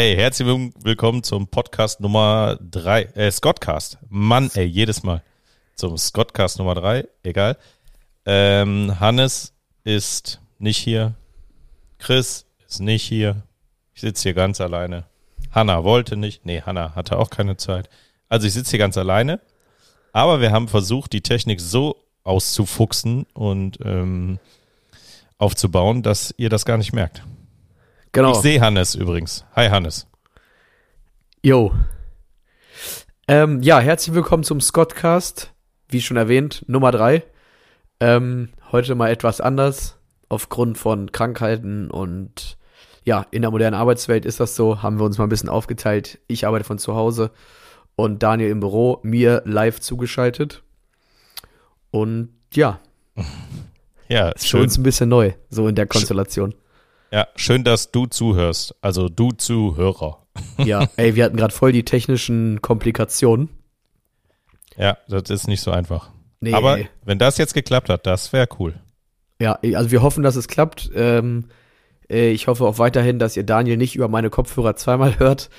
[0.00, 0.48] Hey, herzlich
[0.82, 3.98] willkommen zum Podcast Nummer drei, äh, Scottcast.
[4.08, 5.22] Mann, ey, jedes Mal.
[5.74, 7.58] Zum Scottcast Nummer drei, egal.
[8.24, 9.52] Ähm, Hannes
[9.84, 11.16] ist nicht hier.
[11.98, 13.42] Chris ist nicht hier.
[13.92, 15.04] Ich sitze hier ganz alleine.
[15.50, 16.46] Hanna wollte nicht.
[16.46, 17.90] Nee, Hanna hatte auch keine Zeit.
[18.30, 19.38] Also ich sitze hier ganz alleine.
[20.14, 24.38] Aber wir haben versucht, die Technik so auszufuchsen und ähm,
[25.36, 27.22] aufzubauen, dass ihr das gar nicht merkt.
[28.12, 28.32] Genau.
[28.32, 29.44] Ich sehe Hannes übrigens.
[29.54, 30.08] Hi Hannes.
[31.42, 31.72] Jo.
[33.28, 35.52] Ähm, ja, herzlich willkommen zum Scottcast.
[35.88, 37.22] Wie schon erwähnt, Nummer drei.
[38.00, 39.96] Ähm, heute mal etwas anders.
[40.28, 42.56] Aufgrund von Krankheiten und
[43.04, 44.82] ja, in der modernen Arbeitswelt ist das so.
[44.82, 46.18] Haben wir uns mal ein bisschen aufgeteilt.
[46.26, 47.30] Ich arbeite von zu Hause
[47.94, 50.62] und Daniel im Büro, mir live zugeschaltet.
[51.92, 52.80] Und ja.
[54.08, 54.58] Ja, ist schön.
[54.58, 56.52] für uns ein bisschen neu, so in der Konstellation.
[57.12, 58.74] Ja, schön, dass du zuhörst.
[58.82, 60.26] Also du Zuhörer.
[60.58, 63.48] Ja, ey, wir hatten gerade voll die technischen Komplikationen.
[64.76, 66.10] Ja, das ist nicht so einfach.
[66.40, 66.54] Nee.
[66.54, 68.74] Aber wenn das jetzt geklappt hat, das wäre cool.
[69.40, 70.90] Ja, also wir hoffen, dass es klappt.
[70.94, 71.46] Ähm,
[72.08, 75.50] äh, ich hoffe auch weiterhin, dass ihr Daniel nicht über meine Kopfhörer zweimal hört.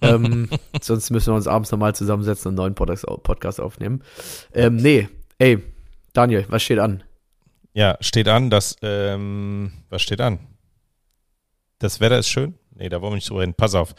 [0.00, 0.48] ähm,
[0.80, 4.02] sonst müssen wir uns abends nochmal zusammensetzen und einen neuen Podcast aufnehmen.
[4.52, 5.62] Ähm, nee, ey,
[6.12, 7.04] Daniel, was steht an?
[7.72, 10.40] Ja, steht an, dass, ähm, was steht an?
[11.78, 12.54] Das Wetter ist schön.
[12.74, 13.54] Nee, da wollen wir nicht drüber reden.
[13.54, 13.94] Pass auf.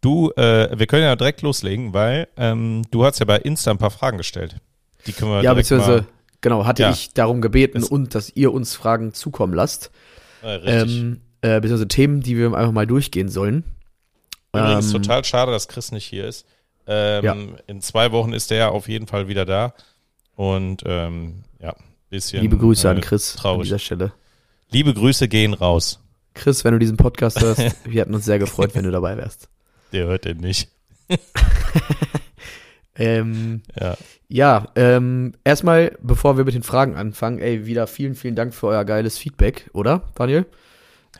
[0.00, 3.78] Du, äh, wir können ja direkt loslegen, weil ähm, du hast ja bei Insta ein
[3.78, 4.56] paar Fragen gestellt.
[5.06, 6.06] Die können wir Ja, beziehungsweise,
[6.40, 6.90] genau, hatte ja.
[6.90, 9.90] ich darum gebeten und dass ihr uns Fragen zukommen lasst.
[10.42, 10.98] Ja, richtig.
[11.00, 13.64] Ähm, äh, beziehungsweise Themen, die wir einfach mal durchgehen sollen.
[14.52, 16.46] Übrigens ähm, total schade, dass Chris nicht hier ist.
[16.86, 17.36] Ähm, ja.
[17.66, 19.74] In zwei Wochen ist er auf jeden Fall wieder da.
[20.36, 21.74] Und ähm, ja,
[22.08, 22.42] bisschen.
[22.42, 23.58] Liebe Grüße äh, an Chris traurig.
[23.58, 24.12] an dieser Stelle.
[24.70, 26.00] Liebe Grüße gehen raus.
[26.34, 29.48] Chris, wenn du diesen Podcast hörst, wir hätten uns sehr gefreut, wenn du dabei wärst.
[29.92, 30.70] Der hört den nicht.
[32.96, 33.96] ähm, ja,
[34.28, 38.68] ja ähm, erstmal, bevor wir mit den Fragen anfangen, ey, wieder vielen, vielen Dank für
[38.68, 40.46] euer geiles Feedback, oder, Daniel?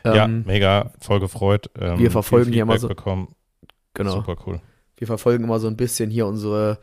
[0.03, 1.69] ja, ähm, mega, voll gefreut.
[1.79, 2.87] Ähm, wir verfolgen hier immer so.
[2.87, 3.35] Bekommen.
[3.93, 4.11] Genau.
[4.11, 4.61] Super cool.
[4.97, 6.79] Wir verfolgen immer so ein bisschen hier unsere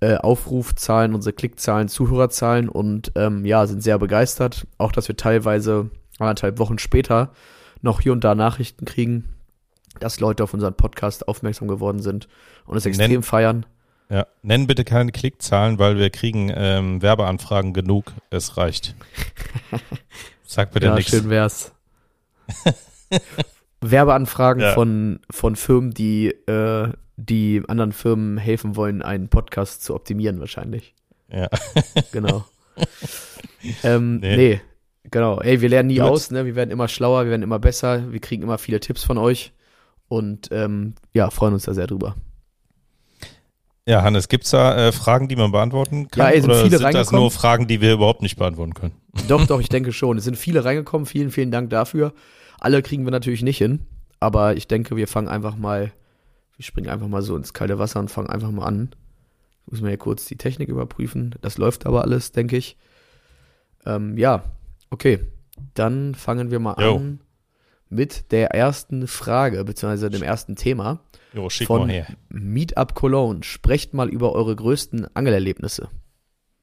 [0.00, 4.66] äh, Aufrufzahlen, unsere Klickzahlen, Zuhörerzahlen und ähm, ja, sind sehr begeistert.
[4.76, 5.90] Auch, dass wir teilweise
[6.26, 7.32] anderthalb Wochen später
[7.80, 9.34] noch hier und da Nachrichten kriegen,
[10.00, 12.28] dass Leute auf unseren Podcast aufmerksam geworden sind
[12.66, 13.66] und es extrem Nenn, feiern.
[14.10, 18.12] Ja, nenn bitte keine Klickzahlen, weil wir kriegen ähm, Werbeanfragen genug.
[18.30, 18.94] Es reicht.
[20.46, 21.10] Sag bitte ja, nichts.
[21.10, 21.72] Schön wär's.
[23.80, 24.72] Werbeanfragen ja.
[24.72, 30.94] von, von Firmen, die, äh, die anderen Firmen helfen wollen, einen Podcast zu optimieren, wahrscheinlich.
[31.30, 31.48] Ja.
[32.12, 32.44] genau.
[33.82, 34.36] ähm, nee.
[34.36, 34.60] nee.
[35.04, 36.44] Genau, ey, wir lernen nie aus, ne?
[36.44, 39.52] Wir werden immer schlauer, wir werden immer besser, wir kriegen immer viele Tipps von euch
[40.08, 42.16] und ähm, ja, freuen uns da sehr drüber.
[43.88, 46.26] Ja, Hannes, gibt's da äh, Fragen, die man beantworten kann?
[46.26, 48.92] Ja, ey, sind oder viele sind das nur Fragen, die wir überhaupt nicht beantworten können?
[49.28, 50.18] Doch, doch, ich denke schon.
[50.18, 51.06] Es sind viele reingekommen.
[51.06, 52.12] Vielen, vielen Dank dafür.
[52.60, 53.86] Alle kriegen wir natürlich nicht hin,
[54.20, 55.92] aber ich denke, wir fangen einfach mal,
[56.56, 58.90] wir springen einfach mal so ins kalte Wasser und fangen einfach mal an.
[59.70, 61.34] Muss man ja kurz die Technik überprüfen.
[61.40, 62.76] Das läuft aber alles, denke ich.
[63.86, 64.42] Ähm, ja,
[64.90, 65.20] Okay,
[65.74, 66.96] dann fangen wir mal jo.
[66.96, 67.20] an
[67.90, 71.00] mit der ersten Frage, beziehungsweise dem ersten Thema.
[71.32, 72.06] Jo, schick von mal her.
[72.28, 73.42] Meetup Cologne.
[73.42, 75.88] Sprecht mal über eure größten Angelerlebnisse.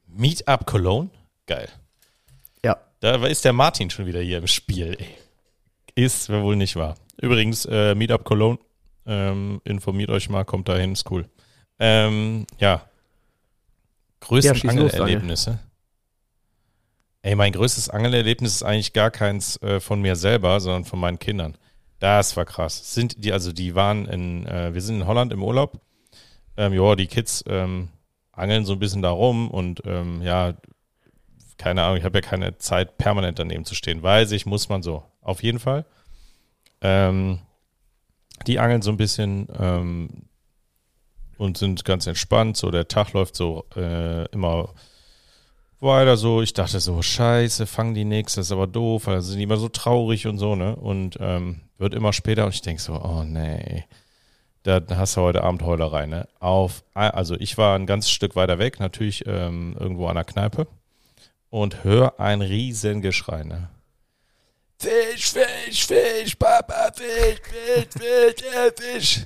[0.07, 1.09] Meetup Cologne?
[1.47, 1.69] Geil.
[2.63, 2.77] Ja.
[2.99, 4.97] Da ist der Martin schon wieder hier im Spiel.
[4.99, 5.07] Ey.
[5.95, 6.95] Ist wohl nicht wahr.
[7.21, 8.59] Übrigens, äh, Meetup Cologne,
[9.05, 11.25] ähm, informiert euch mal, kommt dahin, ist cool.
[11.79, 12.87] Ähm, ja.
[14.19, 15.59] Größten ja, Angelerlebnisse.
[17.25, 21.17] Ey, mein größtes Angelerlebnis ist eigentlich gar keins äh, von mir selber, sondern von meinen
[21.17, 21.57] Kindern.
[21.97, 22.93] Das war krass.
[22.93, 25.81] Sind die, also die waren in, äh, wir sind in Holland im Urlaub.
[26.55, 27.89] Ähm, ja, die Kids ähm,
[28.31, 30.53] angeln so ein bisschen da rum und ähm, ja,
[31.57, 34.03] keine Ahnung, ich habe ja keine Zeit, permanent daneben zu stehen.
[34.03, 35.03] Weiß ich, muss man so.
[35.21, 35.87] Auf jeden Fall.
[36.81, 37.39] Ähm,
[38.45, 40.27] die angeln so ein bisschen ähm,
[41.39, 42.55] und sind ganz entspannt.
[42.55, 44.75] So, der Tag läuft so äh, immer
[45.79, 46.41] weiter so.
[46.41, 49.69] Ich dachte so, scheiße, fangen die das ist aber doof, weil sind die immer so
[49.69, 50.75] traurig und so, ne?
[50.75, 53.85] Und ähm, wird immer später und ich denke so, oh nee,
[54.63, 56.27] da hast du heute Abend Heulerei, ne?
[56.39, 60.67] Auf, also ich war ein ganzes Stück weiter weg, natürlich ähm, irgendwo an der Kneipe
[61.49, 63.69] und hör ein riesen Geschrei, ne?
[64.79, 69.19] Fisch, Fisch, Fisch, Papa, Fisch, Fisch, Fisch, äh, Fisch.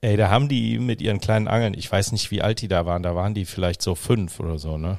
[0.00, 2.84] Ey, da haben die mit ihren kleinen Angeln, ich weiß nicht, wie alt die da
[2.84, 4.98] waren, da waren die vielleicht so fünf oder so, ne?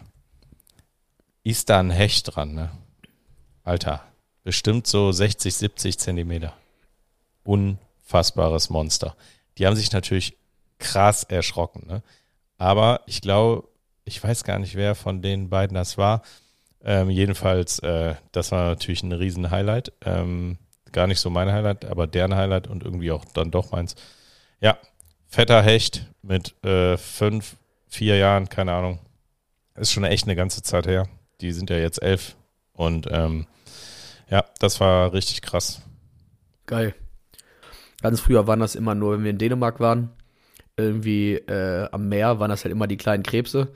[1.46, 2.72] Ist da ein Hecht dran, ne?
[3.64, 4.04] Alter,
[4.44, 6.54] bestimmt so 60, 70 Zentimeter.
[7.44, 9.16] unfassbares Monster.
[9.58, 10.36] Die haben sich natürlich
[10.80, 12.02] krass erschrocken, ne?
[12.58, 13.68] Aber ich glaube,
[14.06, 16.24] ich weiß gar nicht, wer von den beiden das war.
[16.84, 19.94] Ähm, jedenfalls, äh, das war natürlich ein riesen Highlight.
[20.04, 20.58] Ähm,
[20.92, 23.96] gar nicht so mein Highlight, aber deren Highlight und irgendwie auch dann doch meins.
[24.62, 24.80] Ja,
[25.28, 27.58] fetter Hecht mit äh, fünf,
[27.88, 29.00] vier Jahren, keine Ahnung.
[29.76, 31.08] Ist schon echt eine ganze Zeit her.
[31.42, 32.36] Die sind ja jetzt elf.
[32.74, 33.48] Und ähm,
[34.30, 35.82] ja, das war richtig krass.
[36.66, 36.96] Geil.
[38.02, 40.10] Ganz früher waren das immer nur, wenn wir in Dänemark waren,
[40.78, 43.70] irgendwie äh, am Meer waren das halt immer die kleinen Krebse,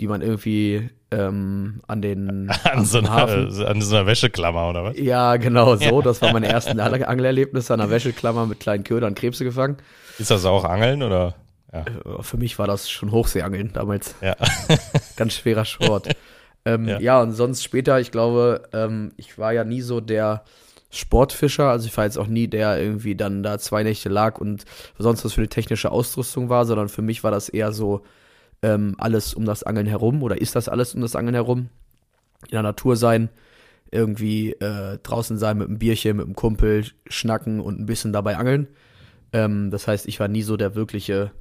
[0.00, 3.28] die man irgendwie ähm, an den an, so einer,
[3.66, 4.98] an so einer Wäscheklammer oder was?
[4.98, 5.84] Ja, genau so.
[5.84, 6.02] Ja.
[6.02, 9.76] Das war meine ersten Angelerlebnisse an einer Wäscheklammer mit kleinen Ködern Krebse gefangen.
[10.18, 11.34] Ist das auch Angeln oder?
[11.72, 11.80] Ja.
[11.80, 14.14] Äh, für mich war das schon Hochseeangeln damals.
[14.20, 14.36] Ja.
[15.16, 16.08] Ganz schwerer Sport.
[16.64, 17.00] ähm, ja.
[17.00, 17.22] ja.
[17.22, 20.44] und sonst später, ich glaube, ähm, ich war ja nie so der
[20.90, 21.70] Sportfischer.
[21.70, 24.64] Also ich war jetzt auch nie der irgendwie dann da zwei Nächte lag und
[24.98, 28.02] sonst was für eine technische Ausrüstung war, sondern für mich war das eher so
[28.62, 31.70] ähm, alles um das Angeln herum oder ist das alles um das Angeln herum?
[32.44, 33.30] In der Natur sein,
[33.90, 38.36] irgendwie äh, draußen sein mit einem Bierchen, mit einem Kumpel, schnacken und ein bisschen dabei
[38.36, 38.68] angeln.
[39.32, 41.32] Ähm, das heißt, ich war nie so der wirkliche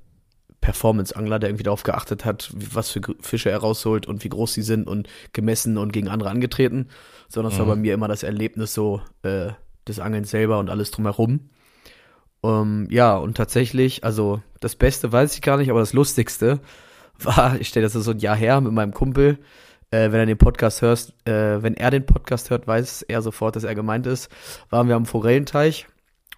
[0.61, 4.61] Performance-Angler, der irgendwie darauf geachtet hat, was für Fische er rausholt und wie groß sie
[4.61, 6.87] sind und gemessen und gegen andere angetreten,
[7.27, 7.63] sondern es mhm.
[7.63, 9.49] war bei mir immer das Erlebnis so äh,
[9.87, 11.49] des Angelns selber und alles drumherum.
[12.43, 16.59] Um, ähm, ja, und tatsächlich, also das Beste weiß ich gar nicht, aber das Lustigste
[17.19, 19.39] war, ich stelle das so ein Jahr her mit meinem Kumpel,
[19.91, 23.55] äh, wenn er den Podcast hört, äh, wenn er den Podcast hört, weiß er sofort,
[23.55, 24.29] dass er gemeint ist,
[24.69, 25.87] waren wir am Forellenteich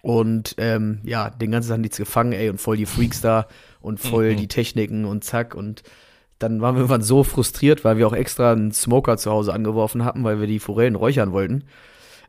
[0.04, 3.46] und ähm, ja, den ganzen Tag nichts gefangen, ey, und voll die Freaks da
[3.80, 4.36] und voll mhm.
[4.36, 5.54] die Techniken und zack.
[5.54, 5.82] Und
[6.38, 10.04] dann waren wir irgendwann so frustriert, weil wir auch extra einen Smoker zu Hause angeworfen
[10.04, 11.64] hatten, weil wir die Forellen räuchern wollten.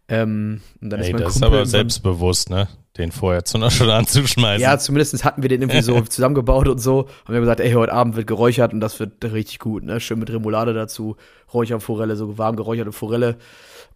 [0.07, 2.69] Ähm, und dann Ey, ist mein das Kumpel ist aber selbstbewusst, ne?
[2.98, 4.62] Den vorher zu einer schon anzuschmeißen.
[4.62, 7.00] Ja, zumindest hatten wir den irgendwie so zusammengebaut und so.
[7.00, 10.00] Und wir haben gesagt, ey, heute Abend wird geräuchert und das wird richtig gut, ne?
[10.00, 11.18] Schön mit Remoulade dazu,
[11.54, 13.36] Räucherforelle, so warm geräucherte Forelle.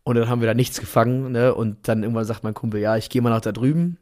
[0.09, 1.53] Und dann haben wir da nichts gefangen, ne?
[1.53, 3.97] Und dann irgendwann sagt mein Kumpel, ja, ich gehe mal nach da drüben.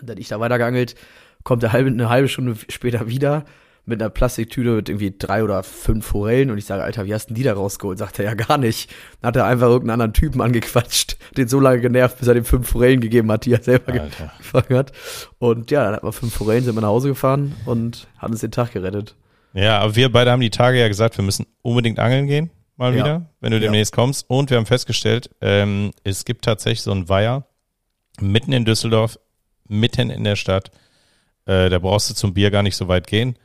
[0.00, 0.96] Und dann ich da weitergeangelt
[1.44, 3.44] kommt er halbe, eine halbe Stunde später wieder
[3.84, 7.26] mit einer Plastiktüte mit irgendwie drei oder fünf Forellen und ich sage, Alter, wie hast
[7.26, 7.98] denn die da rausgeholt?
[7.98, 8.94] Sagt er ja gar nicht.
[9.20, 12.44] Dann hat er einfach irgendeinen anderen Typen angequatscht, den so lange genervt, bis er dem
[12.44, 14.32] fünf Forellen gegeben hat, die er selber Alter.
[14.38, 14.92] gefangen hat.
[15.38, 18.40] Und ja, dann hat man fünf Forellen, sind wir nach Hause gefahren und hat uns
[18.40, 19.16] den Tag gerettet.
[19.52, 22.94] Ja, aber wir beide haben die Tage ja gesagt, wir müssen unbedingt angeln gehen, mal
[22.94, 23.04] ja.
[23.04, 23.96] wieder, wenn du demnächst ja.
[23.96, 24.28] kommst.
[24.28, 27.46] Und wir haben festgestellt, ähm, es gibt tatsächlich so einen Weiher
[28.20, 29.18] mitten in Düsseldorf,
[29.68, 30.70] mitten in der Stadt
[31.46, 33.36] äh, da brauchst du zum Bier gar nicht so weit gehen.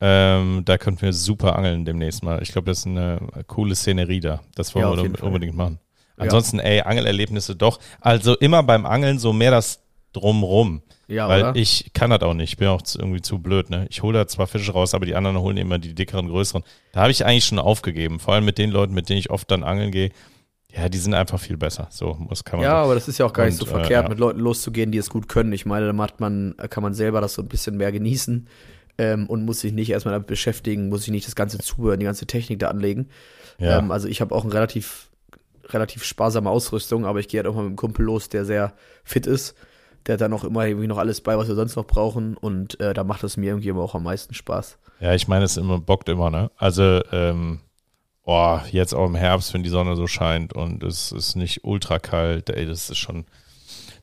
[0.00, 2.42] Ähm, da könnten wir super angeln demnächst mal.
[2.42, 4.40] Ich glaube, das ist eine coole Szenerie da.
[4.54, 5.78] Das wollen ja, wir unbedingt machen.
[6.16, 7.80] Ansonsten, ey, Angelerlebnisse doch.
[8.00, 10.82] Also immer beim Angeln so mehr das drumrum.
[11.10, 11.56] Ja, Weil oder?
[11.56, 12.50] ich kann das auch nicht.
[12.52, 13.86] Ich bin auch irgendwie zu blöd, ne?
[13.90, 16.62] Ich hole da zwar Fische raus, aber die anderen holen immer die dickeren, größeren.
[16.92, 18.20] Da habe ich eigentlich schon aufgegeben.
[18.20, 20.10] Vor allem mit den Leuten, mit denen ich oft dann angeln gehe.
[20.72, 21.88] Ja, die sind einfach viel besser.
[21.90, 22.64] So muss kann man.
[22.64, 22.84] Ja, so.
[22.84, 24.08] aber das ist ja auch gar nicht so äh, verkehrt, ja.
[24.08, 25.52] mit Leuten loszugehen, die es gut können.
[25.52, 28.46] Ich meine, da macht man, kann man selber das so ein bisschen mehr genießen
[28.98, 32.04] ähm, und muss sich nicht erstmal damit beschäftigen, muss sich nicht das ganze Zubehör, die
[32.04, 33.08] ganze Technik da anlegen.
[33.58, 33.78] Ja.
[33.78, 35.10] Ähm, also ich habe auch eine relativ,
[35.70, 38.74] relativ sparsame Ausrüstung, aber ich gehe halt auch mal mit einem Kumpel los, der sehr
[39.02, 39.56] fit ist.
[40.06, 42.80] Der hat dann auch immer irgendwie noch alles bei, was wir sonst noch brauchen und
[42.80, 44.78] äh, da macht es mir irgendwie immer auch am meisten Spaß.
[45.00, 46.50] Ja, ich meine, es immer bockt immer, ne?
[46.56, 47.60] Also ähm,
[48.24, 51.98] boah, jetzt auch im Herbst, wenn die Sonne so scheint und es ist nicht ultra
[51.98, 53.24] kalt, ey, das ist schon,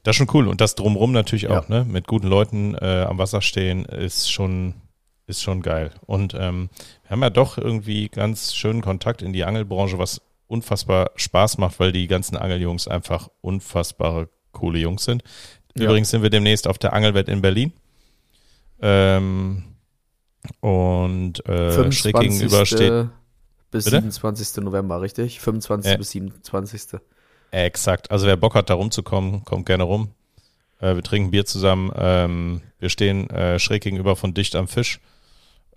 [0.04, 0.48] das ist schon cool.
[0.48, 1.80] Und das drumrum natürlich auch, ja.
[1.80, 1.86] ne?
[1.86, 4.74] Mit guten Leuten äh, am Wasser stehen, ist schon,
[5.27, 5.92] ist schon geil.
[6.06, 6.70] Und ähm,
[7.04, 11.80] wir haben ja doch irgendwie ganz schönen Kontakt in die Angelbranche, was unfassbar Spaß macht,
[11.80, 15.24] weil die ganzen Angeljungs einfach unfassbare coole Jungs sind.
[15.79, 16.12] Übrigens ja.
[16.12, 17.74] sind wir demnächst auf der Angelwelt in Berlin.
[18.81, 19.63] Ähm,
[20.62, 23.10] und äh, schräg gegenüber steht
[23.72, 23.98] bis Bitte?
[23.98, 24.63] 27.
[24.63, 25.39] November, richtig?
[25.39, 25.91] 25.
[25.91, 27.00] Äh, bis 27.
[27.51, 28.12] Exakt.
[28.12, 30.10] Also wer Bock hat, da rumzukommen, kommt gerne rum.
[30.79, 31.91] Äh, wir trinken Bier zusammen.
[31.96, 35.00] Ähm, wir stehen äh, schräg gegenüber von Dicht am Fisch.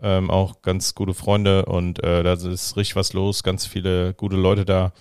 [0.03, 3.43] Ähm, auch ganz gute Freunde und äh, da ist richtig was los.
[3.43, 4.93] Ganz viele gute Leute da.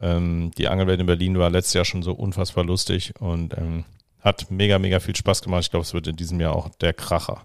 [0.00, 3.84] Ähm, die Angelwelt in Berlin war letztes Jahr schon so unfassbar lustig und ähm,
[4.24, 5.64] hat mega, mega viel Spaß gemacht.
[5.64, 7.42] Ich glaube, es wird in diesem Jahr auch der Kracher.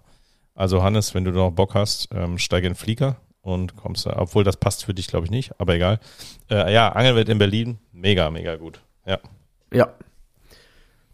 [0.54, 4.16] Also Hannes, wenn du noch Bock hast, ähm, steige in den Flieger und kommst da,
[4.18, 6.00] obwohl das passt für dich, glaube ich, nicht, aber egal.
[6.50, 8.80] Äh, ja, Angelwelt in Berlin, mega, mega gut.
[9.06, 9.18] Ja.
[9.72, 9.94] Ja.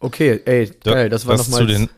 [0.01, 1.61] Okay, ey, geil, das war nochmal.
[1.61, 1.89] Zu, den,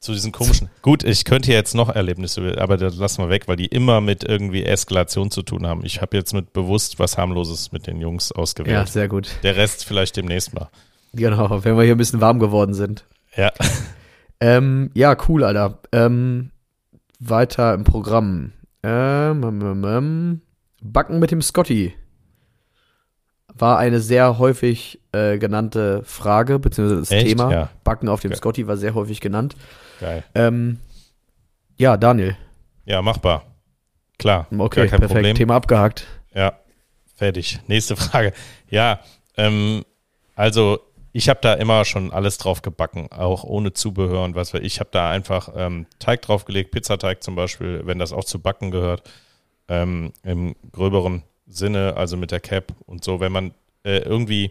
[0.00, 0.68] zu diesen komischen.
[0.82, 4.24] Gut, ich könnte jetzt noch Erlebnisse, aber das lassen wir weg, weil die immer mit
[4.24, 5.84] irgendwie Eskalation zu tun haben.
[5.84, 8.74] Ich habe jetzt mit bewusst was harmloses mit den Jungs ausgewählt.
[8.74, 9.28] Ja, sehr gut.
[9.42, 10.68] Der Rest vielleicht demnächst mal.
[11.12, 13.04] Genau, wenn wir hier ein bisschen warm geworden sind.
[13.36, 13.52] Ja.
[14.40, 15.78] Ähm, ja, cool, Alter.
[15.92, 16.50] Ähm,
[17.18, 18.52] weiter im Programm.
[18.82, 20.40] Ähm, ähm, ähm,
[20.82, 21.94] Backen mit dem Scotty
[23.56, 27.28] war eine sehr häufig äh, genannte Frage, beziehungsweise das Echt?
[27.28, 27.52] Thema.
[27.52, 27.70] Ja.
[27.84, 28.38] Backen auf dem Geil.
[28.38, 29.56] Scotty war sehr häufig genannt.
[30.00, 30.24] Geil.
[30.34, 30.80] Ähm,
[31.76, 32.36] ja, Daniel.
[32.84, 33.44] Ja, machbar.
[34.18, 34.46] Klar.
[34.56, 35.12] Okay, kein perfekt.
[35.12, 35.36] Problem.
[35.36, 36.06] Thema abgehakt.
[36.34, 36.58] Ja,
[37.14, 37.60] fertig.
[37.66, 38.32] Nächste Frage.
[38.68, 39.00] Ja,
[39.36, 39.84] ähm,
[40.34, 40.80] also
[41.16, 44.66] ich habe da immer schon alles drauf gebacken, auch ohne Zubehör und was weiß ich.
[44.66, 48.72] Ich habe da einfach ähm, Teig draufgelegt, Pizzateig zum Beispiel, wenn das auch zu backen
[48.72, 49.08] gehört,
[49.68, 53.54] ähm, im gröberen Sinne, also mit der Cap und so, wenn man
[53.84, 54.50] äh, irgendwie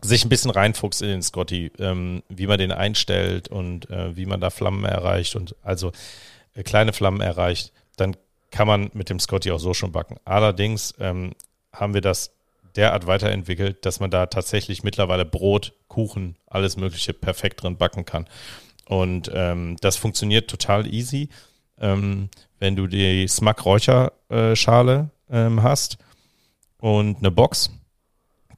[0.00, 4.26] sich ein bisschen reinfuchst in den Scotty, ähm, wie man den einstellt und äh, wie
[4.26, 5.92] man da Flammen erreicht und also
[6.54, 8.16] äh, kleine Flammen erreicht, dann
[8.50, 10.16] kann man mit dem Scotty auch so schon backen.
[10.24, 11.30] Allerdings ähm,
[11.72, 12.32] haben wir das
[12.76, 18.26] derart weiterentwickelt, dass man da tatsächlich mittlerweile Brot, Kuchen, alles Mögliche perfekt drin backen kann.
[18.88, 21.28] Und ähm, das funktioniert total easy.
[21.78, 22.28] Ähm,
[22.58, 25.98] wenn du die Smack Räucherschale ähm, hast
[26.78, 27.70] und eine Box,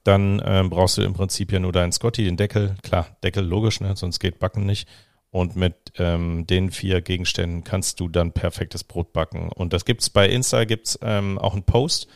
[0.05, 2.77] dann ähm, brauchst du im Prinzip ja nur deinen Scotty, den Deckel.
[2.83, 3.97] Klar, Deckel logisch, ne?
[3.97, 4.89] sonst geht Backen nicht.
[5.31, 9.51] Und mit ähm, den vier Gegenständen kannst du dann perfektes Brot backen.
[9.51, 12.09] Und das gibt's bei Insta, gibt's ähm, auch einen Post.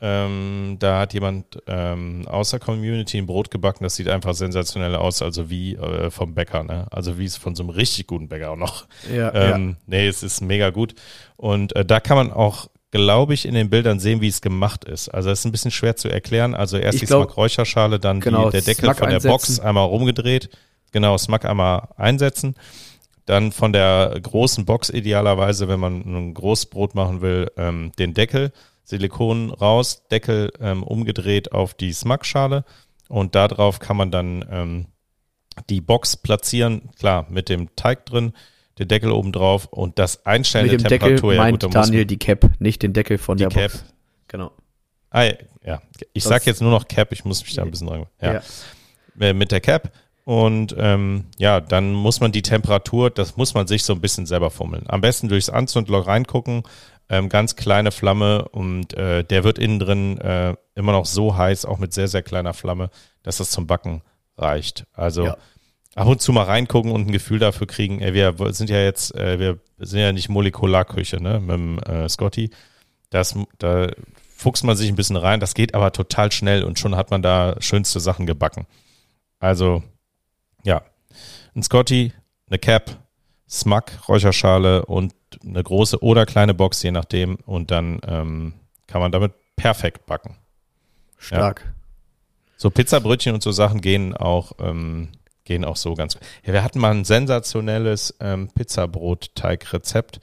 [0.00, 4.94] Ähm, da hat jemand ähm, aus der Community ein Brot gebacken, das sieht einfach sensationell
[4.94, 6.86] aus, also wie äh, vom Bäcker, ne?
[6.90, 8.86] Also wie es von so einem richtig guten Bäcker auch noch.
[9.14, 10.94] Ja, Ähm, Nee, es ist mega gut.
[11.36, 14.84] Und äh, da kann man auch, glaube ich, in den Bildern sehen, wie es gemacht
[14.84, 15.08] ist.
[15.08, 16.54] Also es ist ein bisschen schwer zu erklären.
[16.54, 19.48] Also erst Ich die glaub- Smack-Räucherschale, dann Genau, die, der Deckel Smack von der Box
[19.48, 19.64] einsetzen.
[19.66, 20.50] einmal rumgedreht.
[20.92, 22.54] Genau, Smack einmal einsetzen.
[23.24, 28.12] Dann von der großen Box idealerweise, wenn man ein großes Brot machen will, ähm, den
[28.14, 28.52] Deckel,
[28.86, 32.64] Silikon raus, Deckel ähm, umgedreht auf die Smack-Schale
[33.08, 34.86] und darauf kann man dann ähm,
[35.68, 38.32] die Box platzieren, klar, mit dem Teig drin,
[38.78, 41.34] den Deckel oben drauf und das Einstellen Mit der dem Deckel Temperatur.
[41.34, 43.72] ja, meint gut, muss Daniel die Cap, nicht den Deckel von Die der Cap.
[43.72, 43.84] Box.
[44.28, 44.52] Genau.
[45.10, 45.24] Ah,
[45.64, 48.06] ja, ich sag jetzt nur noch Cap, ich muss mich da ein bisschen dran.
[48.20, 48.34] Ja.
[48.34, 48.42] Ja.
[49.18, 49.92] Äh, Mit der Cap.
[50.24, 54.26] Und ähm, ja, dann muss man die Temperatur, das muss man sich so ein bisschen
[54.26, 54.84] selber fummeln.
[54.88, 56.64] Am besten durchs Anzündloch reingucken,
[57.08, 61.64] ähm, ganz kleine Flamme und äh, der wird innen drin äh, immer noch so heiß,
[61.64, 62.90] auch mit sehr, sehr kleiner Flamme,
[63.22, 64.02] dass das zum Backen
[64.36, 64.86] reicht.
[64.92, 65.36] Also Ja.
[65.94, 69.14] ab und zu mal reingucken und ein Gefühl dafür kriegen, ey, wir sind ja jetzt,
[69.14, 72.50] äh, wir sind ja nicht Molekularküche, ne, mit dem äh, Scotty.
[73.10, 73.88] Das, da
[74.36, 77.22] fuchst man sich ein bisschen rein, das geht aber total schnell und schon hat man
[77.22, 78.66] da schönste Sachen gebacken.
[79.38, 79.82] Also,
[80.64, 80.82] ja,
[81.54, 82.12] ein Scotty,
[82.48, 82.90] eine Cap,
[83.48, 87.36] Smack, Räucherschale und eine große oder kleine Box, je nachdem.
[87.46, 88.54] Und dann ähm,
[88.86, 90.36] kann man damit perfekt backen.
[91.18, 91.72] Stark.
[92.56, 95.08] So Pizzabrötchen und so Sachen gehen auch, ähm,
[95.44, 96.18] gehen auch so ganz.
[96.44, 100.20] Ja, wir hatten mal ein sensationelles ähm, Pizzabrot-Teig-Rezept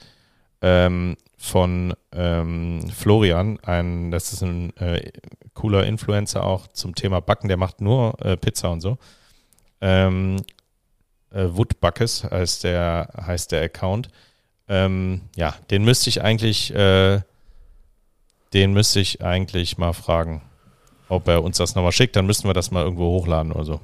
[0.62, 3.60] ähm, von ähm, Florian.
[3.64, 5.12] Ein, das ist ein äh,
[5.54, 7.48] cooler Influencer auch zum Thema Backen.
[7.48, 8.98] Der macht nur äh, Pizza und so.
[9.82, 10.38] Ähm,
[11.32, 14.10] äh, Woodbuckes heißt der, heißt der Account.
[14.74, 17.22] Ähm, ja, den müsste ich eigentlich, äh,
[18.54, 20.42] den müsste ich eigentlich mal fragen
[21.10, 23.82] ob er uns das nochmal schickt, dann müssten wir das mal irgendwo hochladen oder so.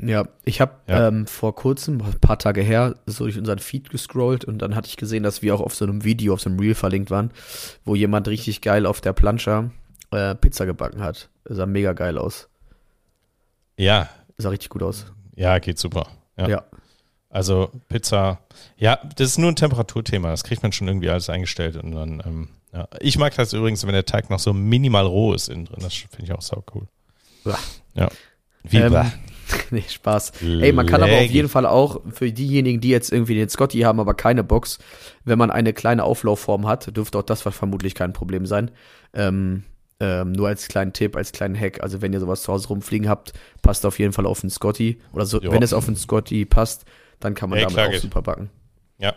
[0.00, 1.08] Ja, ich habe Ja.
[1.08, 4.88] ähm, vor kurzem, ein paar Tage her, so durch unseren Feed gescrollt und dann hatte
[4.88, 7.32] ich gesehen, dass wir auch auf so einem Video, auf so einem Reel verlinkt waren,
[7.84, 9.70] wo jemand richtig geil auf der Plancha
[10.10, 11.28] äh, Pizza gebacken hat.
[11.44, 12.48] Sah mega geil aus.
[13.76, 15.06] Ja, Sah richtig gut aus.
[15.34, 16.06] ja, geht super.
[16.38, 16.48] Ja.
[16.48, 16.64] Ja.
[17.30, 18.40] Also Pizza,
[18.76, 22.22] ja, das ist nur ein Temperaturthema, das kriegt man schon irgendwie alles eingestellt und dann,
[22.26, 22.88] ähm, ja.
[23.00, 25.94] Ich mag das übrigens, wenn der Teig noch so minimal roh ist innen drin, das
[25.94, 26.86] finde ich auch sau cool.
[27.44, 27.58] Uah.
[27.94, 28.08] Ja.
[28.64, 29.12] Wie Ähm, blah.
[29.70, 30.32] nee, Spaß.
[30.42, 33.80] Ey, man kann aber auf jeden Fall auch für diejenigen, die jetzt irgendwie den Scotty
[33.80, 34.78] haben, aber keine Box,
[35.24, 38.70] wenn man eine kleine Auflaufform hat, dürfte auch das vermutlich kein Problem sein.
[39.12, 39.64] Ähm,
[39.98, 43.08] ähm, nur als kleinen Tipp, als kleinen Hack, also wenn ihr sowas zu Hause rumfliegen
[43.08, 44.98] habt, passt auf jeden Fall auf den Scotty.
[45.12, 46.84] Oder so, wenn es auf den Scotty passt,
[47.20, 48.00] dann kann man Ja, damit auch geht.
[48.02, 48.50] super backen.
[48.98, 49.14] Ja.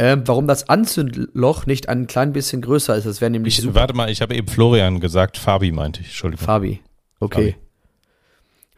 [0.00, 3.74] Ähm, warum das Anzündloch nicht ein klein bisschen größer ist, das wäre nämlich Ich, super.
[3.80, 6.44] warte mal, ich habe eben Florian gesagt, Fabi meinte ich, Entschuldigung.
[6.46, 6.80] Fabi.
[7.18, 7.52] Okay.
[7.52, 7.64] Fabi.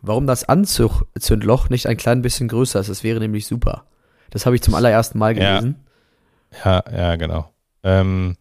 [0.02, 3.84] Warum das Anzündloch nicht ein klein bisschen größer ist, das wäre nämlich super.
[4.30, 5.58] Das habe ich zum allerersten Mal Ja.
[5.60, 5.76] gelesen.
[6.64, 7.52] Ja, ja, genau.
[7.82, 8.36] Ähm,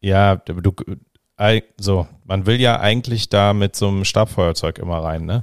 [0.00, 0.72] ja, du,
[1.38, 5.42] ei- so, man will ja eigentlich da mit so einem Stabfeuerzeug immer rein, ne?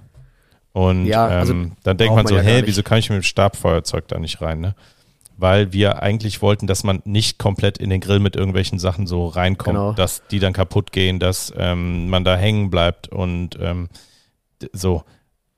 [0.75, 3.09] Und Ja, also ähm, dann denkt man man so, ja gar hey, wieso kann ich
[3.09, 4.75] mit dem Stabfeuerzeug da nicht rein, ne?
[5.37, 9.25] Weil wir eigentlich wollten, dass man nicht komplett in den Grill mit irgendwelchen Sachen so
[9.27, 9.93] reinkommt, Genau.
[9.93, 13.87] dass die dann kaputt gehen, dass ähm, man da hängen bleibt und ähm,
[14.73, 15.03] so.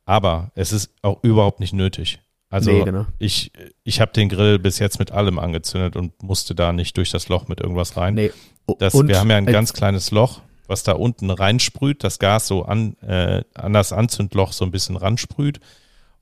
[0.05, 2.19] Aber es ist auch überhaupt nicht nötig.
[2.51, 3.07] Also Nee, genau.
[3.17, 3.51] ich,
[3.83, 7.27] ich habe den Grill bis jetzt mit allem angezündet und musste da nicht durch das
[7.27, 8.13] Loch mit irgendwas rein.
[8.13, 8.31] Nee.
[8.77, 12.47] Das, und wir haben ja ein ganz kleines Loch, was da unten reinsprüht, das Gas
[12.47, 15.59] so an, äh, an das Anzündloch so ein bisschen ransprüht.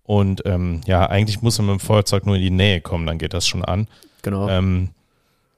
[0.03, 3.17] Und ähm, ja, eigentlich muss man mit dem Feuerzeug nur in die Nähe kommen, dann
[3.17, 3.87] geht das schon an.
[4.21, 4.47] Genau.
[4.47, 4.89] Ähm,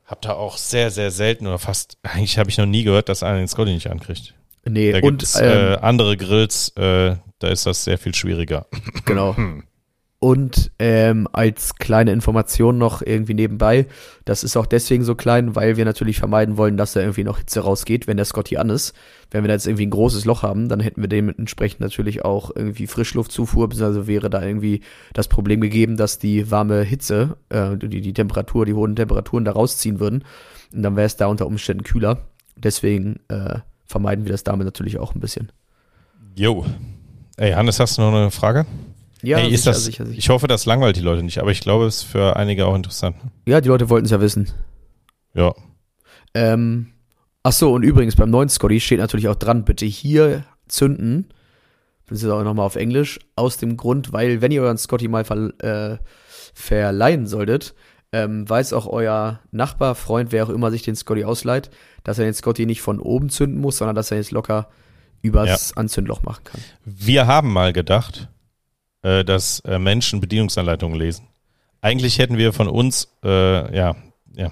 [0.06, 3.24] hab da auch sehr, sehr selten oder fast, eigentlich habe ich noch nie gehört, dass
[3.24, 4.34] einer den Scotty nicht ankriegt.
[4.65, 8.15] nee, Da und gibt es ähm, äh, andere Grills, äh, da ist das sehr viel
[8.15, 8.67] schwieriger.
[9.06, 9.36] Genau.
[10.20, 13.86] Und ähm, als kleine Information noch irgendwie nebenbei,
[14.26, 17.38] das ist auch deswegen so klein, weil wir natürlich vermeiden wollen, dass da irgendwie noch
[17.38, 18.96] Hitze rausgeht, wenn der Scotty an ist.
[19.30, 22.50] Wenn wir da jetzt irgendwie ein großes Loch haben, dann hätten wir dementsprechend natürlich auch
[22.56, 24.82] irgendwie Frischluftzufuhr, beziehungsweise wäre da irgendwie
[25.14, 29.52] das Problem gegeben, dass die warme Hitze, äh, die, die Temperatur, die hohen Temperaturen da
[29.52, 30.24] rausziehen würden.
[30.74, 32.18] Und dann wäre es da unter Umständen kühler.
[32.56, 35.52] Deswegen äh, vermeiden wir das damit natürlich auch ein bisschen.
[36.36, 36.66] Jo.
[37.38, 38.66] Ey, Hannes, hast du noch eine Frage?
[39.24, 40.20] Ja, Ey, ist sicher, das, sicher, sicher.
[40.20, 42.76] Ich hoffe, das langweilt die Leute nicht, aber ich glaube, es ist für einige auch
[42.76, 43.18] interessant.
[43.48, 44.52] Ja, die Leute wollten es ja wissen.
[45.34, 45.54] Ja.
[46.34, 46.94] Ähm,
[47.44, 51.34] ach so, und übrigens beim neuen Scotty steht natürlich auch dran, bitte hier zünden.
[52.08, 53.20] Das ist auch nochmal auf Englisch.
[53.36, 55.98] Aus dem Grund, weil wenn ihr euren Scotty mal ver äh,
[56.54, 57.76] verleihen solltet,
[58.12, 61.70] ähm, weiß auch euer Nachbar, Freund, wer auch immer sich den Scotty ausleiht,
[62.04, 64.70] dass er den Scotty nicht von oben zünden muss, sondern dass er jetzt locker
[65.22, 66.62] übers Anzündloch machen kann.
[66.86, 68.30] Wir haben mal gedacht,
[69.08, 71.28] äh, dass äh, Menschen Bedienungsanleitungen lesen.
[71.82, 73.96] Eigentlich hätten wir von uns, äh, ja,
[74.36, 74.48] ja,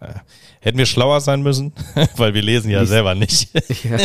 [0.00, 0.14] äh,
[0.60, 1.72] hätten wir schlauer sein müssen,
[2.16, 3.50] weil wir lesen ja selber nicht.
[3.84, 3.98] ja.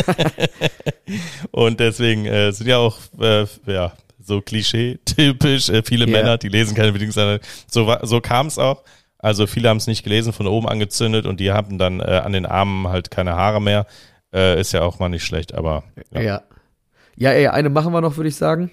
[1.50, 6.12] Und deswegen äh, sind ja auch, äh, ja, so klischee-typisch, äh, viele Ja.
[6.12, 7.46] Männer, die lesen keine Bedienungsanleitung.
[7.66, 8.82] So, so kam es auch.
[9.18, 12.32] Also viele haben es nicht gelesen, von oben angezündet und die haben dann äh, an
[12.32, 13.86] den Armen halt keine Haare mehr.
[14.34, 16.20] Äh, ist ja auch mal nicht schlecht, aber Ja.
[16.20, 16.42] ja.
[17.16, 17.30] ja.
[17.30, 18.70] ey, eine machen wir noch, würde ich sagen.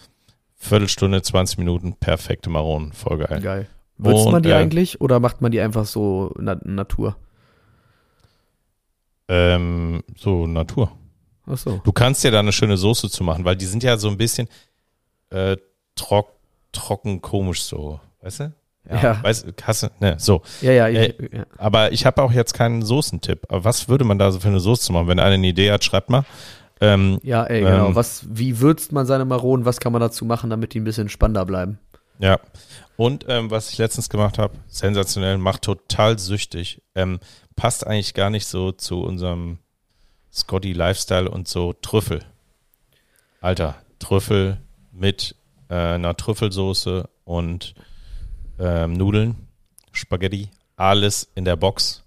[0.56, 3.40] Viertelstunde, 20 Minuten, perfekte Maronen, voll geil.
[3.40, 3.68] Geil.
[3.96, 7.16] Würzt man die äh, eigentlich oder macht man die einfach so na Natur?
[9.28, 10.90] Ähm, so Natur.
[11.46, 11.80] Ach so.
[11.84, 14.16] Du kannst ja da eine schöne Soße zu machen, weil die sind ja so ein
[14.16, 14.48] bisschen
[15.30, 15.56] äh,
[15.94, 16.32] trock,
[16.72, 18.52] trocken, komisch so, weißt du?
[18.90, 19.22] Ja.
[19.22, 20.40] Weißt, hast du, ne, so.
[20.62, 21.46] Ja, ja, ich, Äh, ja.
[21.58, 23.44] Aber ich habe auch jetzt keinen Soßentipp.
[23.50, 25.08] Aber was würde man da so für eine Soße machen?
[25.08, 26.24] Wenn einer eine Idee hat, schreibt mal.
[26.80, 27.88] Ähm, Ja, ey, genau.
[27.88, 29.66] Ähm, Was, wie würzt man seine Maronen?
[29.66, 31.78] Was kann man dazu machen, damit die ein bisschen spannender bleiben?
[32.18, 32.40] Ja.
[32.96, 36.82] Und ähm, was ich letztens gemacht habe, sensationell, macht total süchtig.
[36.94, 37.20] Ähm,
[37.54, 39.58] passt eigentlich gar nicht so zu unserem
[40.32, 42.24] Scotty Lifestyle und so Trüffel.
[43.40, 45.36] Alter, Trüffel mit
[45.68, 47.74] äh, einer Trüffelsoße und
[48.58, 49.48] ähm, Nudeln,
[49.92, 52.02] Spaghetti, alles in der Box.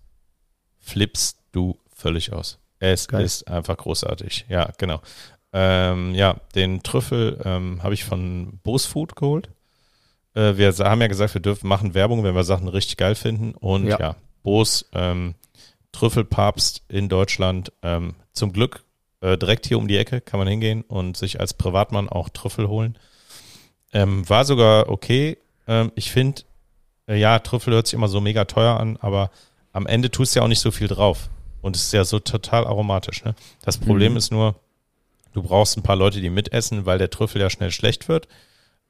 [0.79, 2.59] Flippst du völlig aus.
[2.79, 3.23] Es Geil.
[3.23, 4.45] ist einfach großartig.
[4.49, 5.01] Ja, genau.
[5.53, 9.49] Ähm, ja, den Trüffel ähm, habe ich von Bose Food geholt.
[10.33, 13.53] Äh, wir haben ja gesagt, wir dürfen machen Werbung, wenn wir Sachen richtig geil finden.
[13.53, 13.99] Und Ja.
[13.99, 15.35] ja, Bose ähm,
[15.91, 17.71] Trüffelpapst in Deutschland.
[17.83, 18.83] Ähm, zum Glück
[19.21, 22.67] äh, direkt hier um die Ecke kann man hingehen und sich als Privatmann auch Trüffel
[22.67, 22.97] holen.
[23.93, 25.37] Ähm, war sogar okay.
[25.67, 26.43] Ähm, ich finde,
[27.07, 29.31] äh, ja, Trüffel hört sich immer so mega teuer an, aber
[29.73, 31.29] am Ende tust du ja auch nicht so viel drauf.
[31.61, 33.23] Und es ist ja so total aromatisch.
[33.23, 33.35] Ne?
[33.63, 34.17] Das Problem Mhm.
[34.17, 34.55] ist nur,
[35.33, 38.27] du brauchst ein paar Leute, die mitessen, weil der Trüffel ja schnell schlecht wird.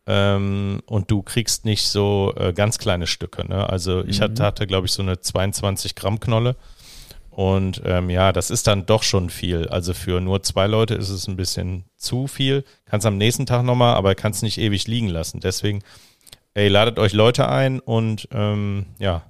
[0.08, 3.48] Ähm, und du kriegst nicht so äh, ganz kleine Stücke.
[3.48, 3.70] Ne?
[3.70, 4.24] Also ich Mhm.
[4.24, 6.56] hatte, hatte glaube ich, so eine 22 Gramm Knolle.
[7.30, 9.68] Und ähm, ja, das ist dann doch schon viel.
[9.70, 12.66] Also für nur zwei Leute ist es ein bisschen zu viel.
[12.86, 15.40] Kannst am nächsten Tag nochmal, aber kannst nicht ewig liegen lassen.
[15.40, 15.82] Deswegen,
[16.56, 19.22] ey, ladet euch Leute ein und ähm, ja,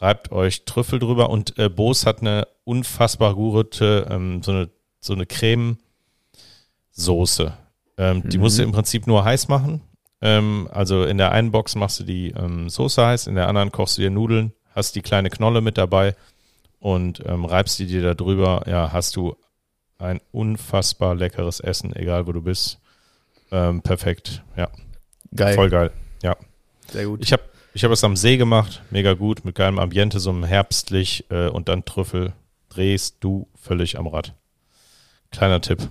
[0.00, 1.30] reibt euch Trüffel drüber.
[1.30, 4.68] Und äh, Bose hat eine unfassbar gute, ähm, so eine,
[5.00, 7.52] so eine Creme-Soße.
[7.98, 8.42] Ähm, Die Mhm.
[8.42, 9.80] musst du im Prinzip nur heiß machen.
[10.22, 13.72] Ähm, also in der einen Box machst du die ähm, Soße heiß, in der anderen
[13.72, 16.14] kochst du dir Nudeln, hast die kleine Knolle mit dabei
[16.78, 18.62] und ähm, reibst die dir da drüber.
[18.66, 19.36] Ja, hast du
[19.98, 22.78] ein unfassbar leckeres Essen, egal wo du bist.
[23.50, 24.68] Ähm, perfekt, ja,
[25.34, 25.54] Geil.
[25.54, 25.90] voll geil.
[26.92, 27.20] Sehr gut.
[27.22, 27.42] Ich habe
[27.74, 31.48] ich hab es am See gemacht, mega gut, mit geilem Ambiente, so einem herbstlich äh,
[31.48, 32.34] und dann Trüffel.
[32.68, 34.34] Drehst du völlig am Rad.
[35.30, 35.88] Kleiner Tipp.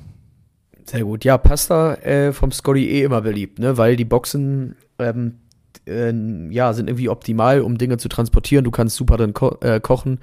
[0.86, 1.24] Sehr gut.
[1.26, 3.78] Ja, Pasta äh, vom Scotty eh immer beliebt, ne?
[3.78, 5.40] Weil die Boxen ähm,
[5.88, 6.12] äh,
[6.54, 8.64] ja, sind irgendwie optimal, um Dinge zu transportieren.
[8.64, 10.20] Du kannst super dann ko äh, kochen.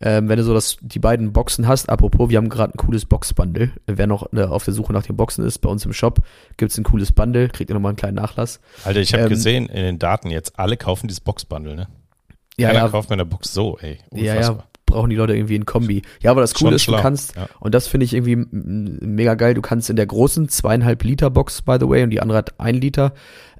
[0.00, 3.06] Ähm, wenn du so das, die beiden Boxen hast, apropos, wir haben gerade ein cooles
[3.06, 3.70] Box-Bundle.
[3.86, 6.20] Wer noch äh, auf der Suche nach den Boxen ist, bei uns im Shop
[6.56, 8.60] gibt's ein cooles Bundle, kriegt ihr nochmal einen kleinen Nachlass.
[8.84, 11.86] Alter, ich habe Ähm, gesehen in den Daten jetzt, alle kaufen dieses Boxbundle, ne?
[12.56, 13.98] Ja, Keiner ja, kauft mir eine Box so, ey.
[14.12, 14.56] ja, Unfassbar.
[14.58, 14.64] ja,
[14.94, 16.02] brauchen die Leute irgendwie ein Kombi.
[16.20, 17.48] Ja, aber das Coole Schon ist, du schlau, kannst, ja.
[17.60, 21.62] und das finde ich irgendwie mega geil, du kannst in der großen zweieinhalb Liter Box,
[21.62, 23.12] by the way, und die andere hat ein Liter,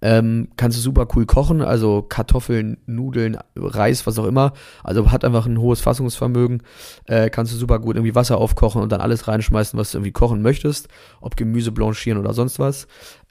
[0.05, 4.53] ähm, kannst du super cool kochen, also Kartoffeln, Nudeln, Reis, was auch immer.
[4.83, 6.63] Also hat einfach ein hohes Fassungsvermögen.
[7.07, 10.13] Äh, kannst du super gut irgendwie Wasser aufkochen und dann alles reinschmeißen, was du irgendwie
[10.13, 10.89] kochen möchtest.
[11.23, 12.87] Ob Gemüse blanchieren oder sonst was.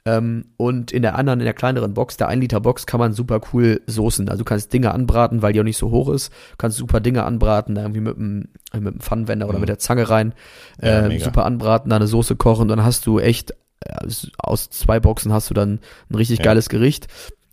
[0.06, 3.14] Ähm, und in der anderen, in der kleineren Box, der 1 Liter Box, kann man
[3.14, 4.28] super cool soßen.
[4.28, 6.30] Also du kannst Dinge anbraten, weil die auch nicht so hoch ist.
[6.52, 9.60] Du kannst super Dinge anbraten, da irgendwie mit einem, äh, mit einem Pfannenwender oder Mhm.
[9.62, 10.34] mit der Zange rein.
[10.82, 11.24] Ja, äh, mega.
[11.24, 15.48] super anbraten, da eine Soße kochen, dann hast du echt, äh, aus zwei Boxen hast
[15.48, 16.44] du dann ein richtig Ja.
[16.44, 17.08] geiles Gericht.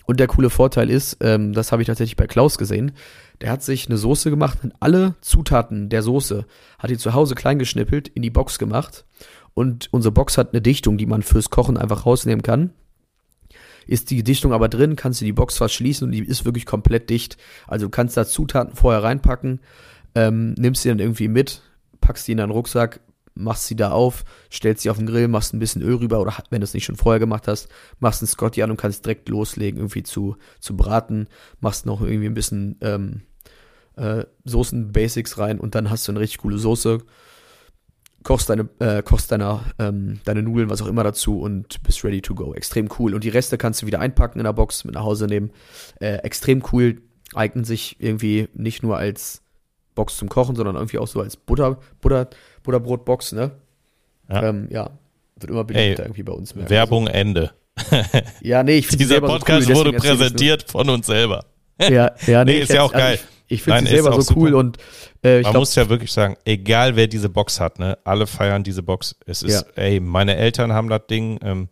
[0.06, 2.92] Und der coole Vorteil ist, ähm, das habe ich tatsächlich bei Klaus gesehen,
[3.40, 6.46] der hat sich eine Soße gemacht und alle Zutaten der Soße
[6.80, 9.06] hat die zu Hause klein geschnippelt, in die Box gemacht.
[9.54, 12.72] Und unsere Box hat eine Dichtung, die man fürs Kochen einfach rausnehmen kann.
[13.88, 17.10] Ist die Dichtung aber drin, kannst du die Box verschließen und die ist wirklich komplett
[17.10, 17.38] dicht.
[17.68, 19.60] Also du kannst da Zutaten vorher reinpacken,
[20.16, 21.62] ähm, nimmst sie dann irgendwie mit,
[22.00, 23.02] packst die in deinen Rucksack,
[23.34, 26.36] machst sie da auf, stellst sie auf den Grill, machst ein bisschen Öl rüber oder
[26.50, 29.30] wenn du es nicht schon vorher gemacht hast, machst einen Scotty an und kannst direkt
[29.30, 31.28] loslegen, irgendwie zu, zu braten,
[31.60, 33.22] machst noch irgendwie ein bisschen ähm,
[33.96, 37.00] äh, Soßen-Basics rein und dann hast du eine richtig coole Soße,
[38.24, 42.22] kochst deine, äh, kochst deine, ähm, deine Nudeln, was auch immer dazu und bist ready
[42.22, 42.54] to go.
[42.54, 43.14] Extrem cool.
[43.14, 45.52] Und die Reste kannst du wieder einpacken in der Box, mit nach Hause nehmen.
[46.00, 47.02] Äh, extrem cool,
[47.34, 49.42] eignen sich irgendwie nicht nur als
[49.96, 52.30] Box zum Kochen, sondern irgendwie auch so als Butter, Butter,
[52.64, 53.52] Butterbrotbox, ne?
[54.30, 54.44] Ja.
[54.44, 54.92] Ähm, ja.
[55.36, 56.56] Wird immer beliebter irgendwie bei uns.
[56.56, 57.52] wir Werbung Ende.
[57.90, 57.98] So.
[58.42, 61.46] Ja, nee, ich finde Dieser Podcast wurde präsentiert von uns selber.
[61.80, 63.20] Ja, ja, nee, Nee, ist ja auch geil.
[63.52, 64.60] Ich, finde sie selber so cool super.
[64.60, 64.78] und
[65.24, 68.28] äh, ich Man glaube, muss ja wirklich sagen, egal wer diese Box hat, ne, alle
[68.28, 69.16] feiern diese Box.
[69.26, 71.68] Es ist, ey, meine Eltern haben das Ding, ähm,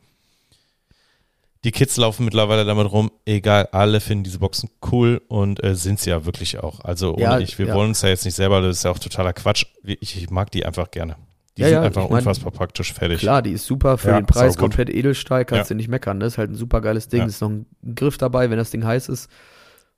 [1.66, 6.00] die Kids laufen mittlerweile damit rum, egal, alle finden diese Boxen cool und äh, sind
[6.00, 6.80] sie ja wirklich auch.
[6.82, 7.76] Also ohne Ja, ich, wir ja.
[7.76, 9.66] wollen uns ja jetzt nicht selber, das ist ja auch totaler Quatsch.
[9.84, 11.18] Ich, ich mag die einfach gerne.
[11.58, 13.20] Die Ja, sind ja, einfach ich mein, unfassbar praktisch fertig.
[13.20, 15.74] Klar, die ist super für Ja, den Preis, komplett Edelstahl, kannst Ja.
[15.74, 16.18] du nicht meckern.
[16.20, 16.26] Ne?
[16.26, 17.22] Ist halt ein super geiles Ding.
[17.22, 17.26] Ja.
[17.26, 17.66] Ist noch ein
[17.96, 19.30] Griff dabei, wenn das Ding heiß ist.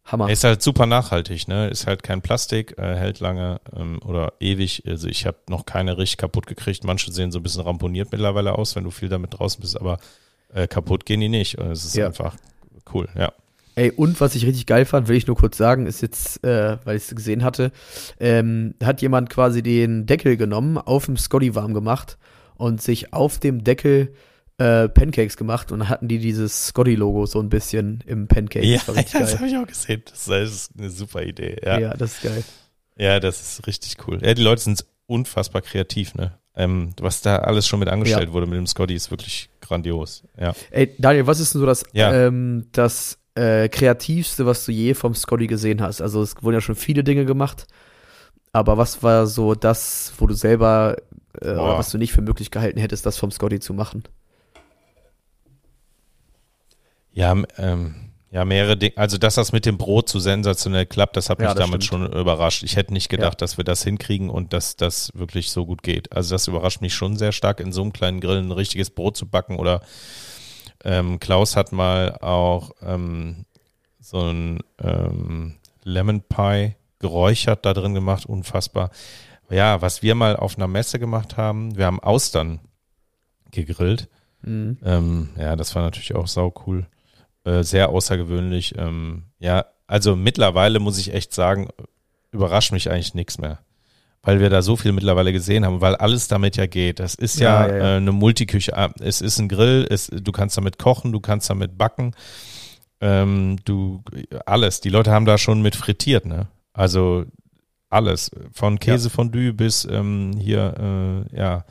[0.05, 0.27] Hammer.
[0.27, 1.69] Er ist halt super nachhaltig, ne?
[1.69, 4.83] Ist halt kein Plastik, äh, hält lange ähm, oder ewig.
[4.87, 6.83] Also ich habe noch keine richtig kaputt gekriegt.
[6.83, 9.99] Manche sehen so ein bisschen ramponiert mittlerweile aus, wenn du viel damit draußen bist, aber
[10.53, 11.57] äh, kaputt gehen die nicht.
[11.59, 12.07] Und es ist Ja.
[12.07, 12.35] einfach
[12.93, 13.31] cool, ja.
[13.75, 16.77] Ey, und was ich richtig geil fand, will ich nur kurz sagen, ist jetzt, äh,
[16.83, 17.71] weil ich es gesehen hatte,
[18.19, 22.17] ähm, hat jemand quasi den Deckel genommen, auf dem Scotty warm gemacht
[22.55, 24.13] und sich auf dem Deckel
[24.61, 28.65] äh, Pancakes gemacht und dann hatten die dieses Scotty-Logo so ein bisschen im Pancake.
[28.65, 30.03] Ja, das richtig das habe ich auch gesehen.
[30.09, 31.57] Das ist eine super Idee.
[31.63, 31.79] Ja, Ja.
[31.79, 31.93] ja.
[31.95, 33.19] das ist geil.
[33.19, 34.19] das ist richtig cool.
[34.23, 36.37] Ja, die Leute sind unfassbar kreativ, ne?
[36.55, 40.23] Ähm, was da alles schon mit angestellt wurde mit dem Scotty ist wirklich grandios.
[40.37, 40.53] Ja.
[40.69, 42.13] Ey, Daniel, was ist denn so das, Ja.
[42.13, 46.01] ähm, das äh, kreativste, was du je vom Scotty gesehen hast?
[46.01, 47.67] Also es wurden ja schon viele Dinge gemacht,
[48.51, 50.97] aber was war so das, wo du selber
[51.41, 54.03] äh, oder was du nicht für möglich gehalten hättest, das vom Scotty zu machen?
[57.13, 57.95] Ja, ähm,
[58.31, 58.93] ja, mehrere Dinge.
[58.95, 61.83] Also, dass das mit dem Brot so sensationell klappt, das hat Ja, mich das damit
[61.83, 62.05] stimmt.
[62.11, 62.63] schon überrascht.
[62.63, 63.37] Ich hätte nicht gedacht, Ja.
[63.39, 66.11] dass wir das hinkriegen und dass das wirklich so gut geht.
[66.15, 69.17] Also, das überrascht mich schon sehr stark, in so einem kleinen Grill ein richtiges Brot
[69.17, 69.81] zu backen oder
[70.83, 73.45] ähm, Klaus hat mal auch ähm,
[73.99, 78.89] so ein ähm, Lemon Pie geräuchert da drin gemacht, unfassbar.
[79.49, 82.61] Ja, was wir mal auf einer Messe gemacht haben, wir haben Austern
[83.51, 84.07] gegrillt.
[84.43, 84.77] Mhm.
[84.83, 86.87] Ähm, ja, das war natürlich auch sau cool.
[87.43, 88.75] Äh, sehr außergewöhnlich.
[88.77, 91.69] Ähm, ja, also mittlerweile muss ich echt sagen,
[92.31, 93.59] überrascht mich eigentlich nichts mehr.
[94.23, 96.99] Weil wir da so viel mittlerweile gesehen haben, weil alles damit ja geht.
[96.99, 97.93] Das ist ja, Ja, ja, ja.
[97.93, 98.77] Äh, eine Multiküche.
[98.77, 102.13] Ah, Es ist ein Grill, es, du kannst damit kochen, du kannst damit backen.
[102.99, 104.03] Ähm, du,
[104.45, 104.79] alles.
[104.81, 106.47] Die Leute haben da schon mit frittiert, ne?
[106.71, 107.25] Also
[107.89, 108.29] alles.
[108.53, 111.65] Von Käsefondue bis ähm, hier, äh, ja,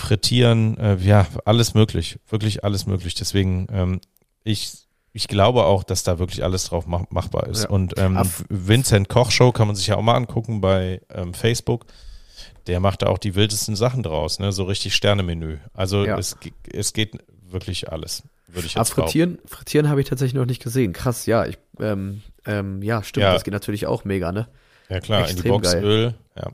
[0.00, 2.18] frittieren, äh, ja, alles möglich.
[2.28, 3.14] Wirklich alles möglich.
[3.14, 4.00] Deswegen, ähm,
[4.42, 4.72] ich,
[5.12, 7.64] ich glaube auch, dass da wirklich alles drauf mach, machbar ist.
[7.64, 7.68] Ja.
[7.70, 11.86] Und ähm, Vincent Koch Show kann man sich ja auch mal angucken bei ähm, Facebook.
[12.66, 14.52] Der macht da auch die wildesten Sachen draus, ne?
[14.52, 15.58] So richtig Sternemenü.
[15.74, 16.18] Also Ja.
[16.18, 16.36] es,
[16.72, 19.10] es geht wirklich alles, würde ich Aber jetzt behaupten.
[19.12, 20.92] frittieren, frittieren habe ich tatsächlich noch nicht gesehen.
[20.92, 21.46] Krass, ja.
[21.46, 23.24] Ich, ähm, ähm, ja, stimmt.
[23.24, 23.32] Ja.
[23.32, 24.48] Das geht natürlich auch mega, ne?
[24.88, 25.84] Ja klar, in die extrem Box geil.
[25.84, 26.14] Öl.
[26.36, 26.50] Ja.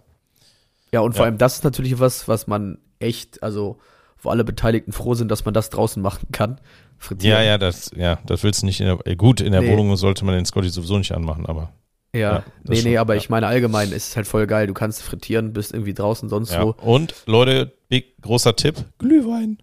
[0.93, 1.31] Ja, und vor Ja.
[1.31, 3.79] allem das ist natürlich was, was man echt, also
[4.23, 6.61] wo alle Beteiligten froh sind, dass man das draußen machen kann.
[6.99, 7.39] Frittieren.
[7.39, 9.71] ja, ja, das, ja, das willst du nicht in der, äh, gut, in der Nee.
[9.73, 11.73] Wohnung sollte man den Scotty sowieso nicht anmachen, aber
[12.15, 13.19] Ja, Ja, nee, schon, nee, aber ja.
[13.19, 14.67] ich meine allgemein ist es halt voll geil.
[14.67, 16.65] Du kannst frittieren, bist irgendwie draußen, sonst ja.
[16.65, 16.71] wo.
[16.81, 19.59] Und Leute, big, großer Tipp, Glühwein.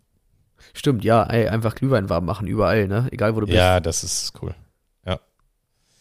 [0.75, 3.07] Stimmt, ja, ey, einfach Glühwein warm machen, überall, ne?
[3.12, 3.57] Egal wo du bist.
[3.57, 4.53] Ja, das ist cool.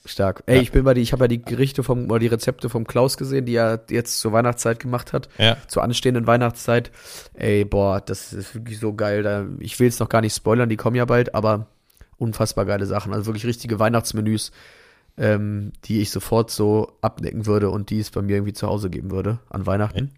[0.04, 0.42] Stark.
[0.46, 0.62] Ey, Ja.
[0.62, 3.16] ich bin bei die, ich habe ja die Gerichte vom, oder die Rezepte vom Klaus
[3.16, 6.90] gesehen, die er jetzt zur Weihnachtszeit gemacht hat, Ja, zur anstehenden Weihnachtszeit.
[7.34, 9.22] Ey, boah, das ist wirklich so geil.
[9.22, 11.66] Da, ich will jetzt noch gar nicht spoilern, die kommen ja bald, aber
[12.18, 13.12] unfassbar geile Sachen.
[13.12, 14.52] Also wirklich richtige Weihnachtsmenüs,
[15.18, 18.90] ähm, die ich sofort so abdecken würde und die es bei mir irgendwie zu Hause
[18.90, 20.12] geben würde an Weihnachten.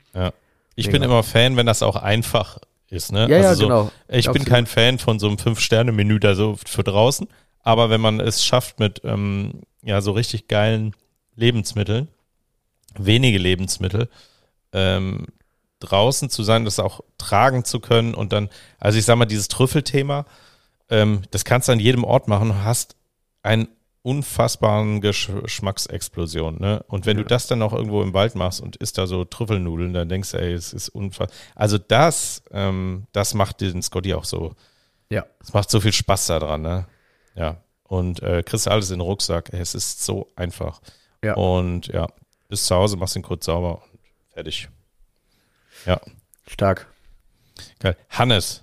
[0.76, 0.98] ich Mega.
[0.98, 2.58] bin immer Fan, wenn das auch einfach
[2.90, 3.28] ist, ne?
[3.28, 3.90] Ja, ja, also so, genau.
[4.08, 4.46] Ich bin Absolut.
[4.46, 7.26] kein Fan von so einem Fünf-Sterne-Menü da so für draußen,
[7.62, 10.94] aber wenn man es schafft mit ähm, ja so richtig geilen
[11.36, 12.08] Lebensmitteln,
[12.98, 14.08] wenige Lebensmittel,
[14.72, 15.26] ähm,
[15.80, 19.48] draußen zu sein, das auch tragen zu können und dann, also ich sag mal, dieses
[19.48, 20.24] Trüffelthema,
[20.88, 22.96] ähm, das kannst du an jedem Ort machen und hast
[23.42, 23.68] einen
[24.02, 26.84] unfassbaren Geschmacksexplosion, ne?
[26.88, 27.22] Und wenn Ja.
[27.22, 30.32] du das dann noch irgendwo im Wald machst und isst da so Trüffelnudeln, dann denkst
[30.32, 31.34] du, ey, es ist unfassbar.
[31.54, 34.54] Also das, ähm, das macht den Scotty auch so.
[35.10, 35.24] Ja.
[35.40, 36.86] Es macht so viel Spaß daran, ne?
[37.34, 37.56] Ja.
[37.94, 39.52] Und äh, kriegst alles in den Rucksack.
[39.52, 40.80] Es ist so einfach.
[41.22, 41.34] Ja.
[41.34, 42.06] Und ja,
[42.48, 44.00] bis zu Hause machst ihn kurz sauber und
[44.32, 44.68] fertig.
[45.86, 46.00] Ja,
[46.46, 46.86] Stark.
[47.78, 47.96] geil.
[48.10, 48.62] Hannes,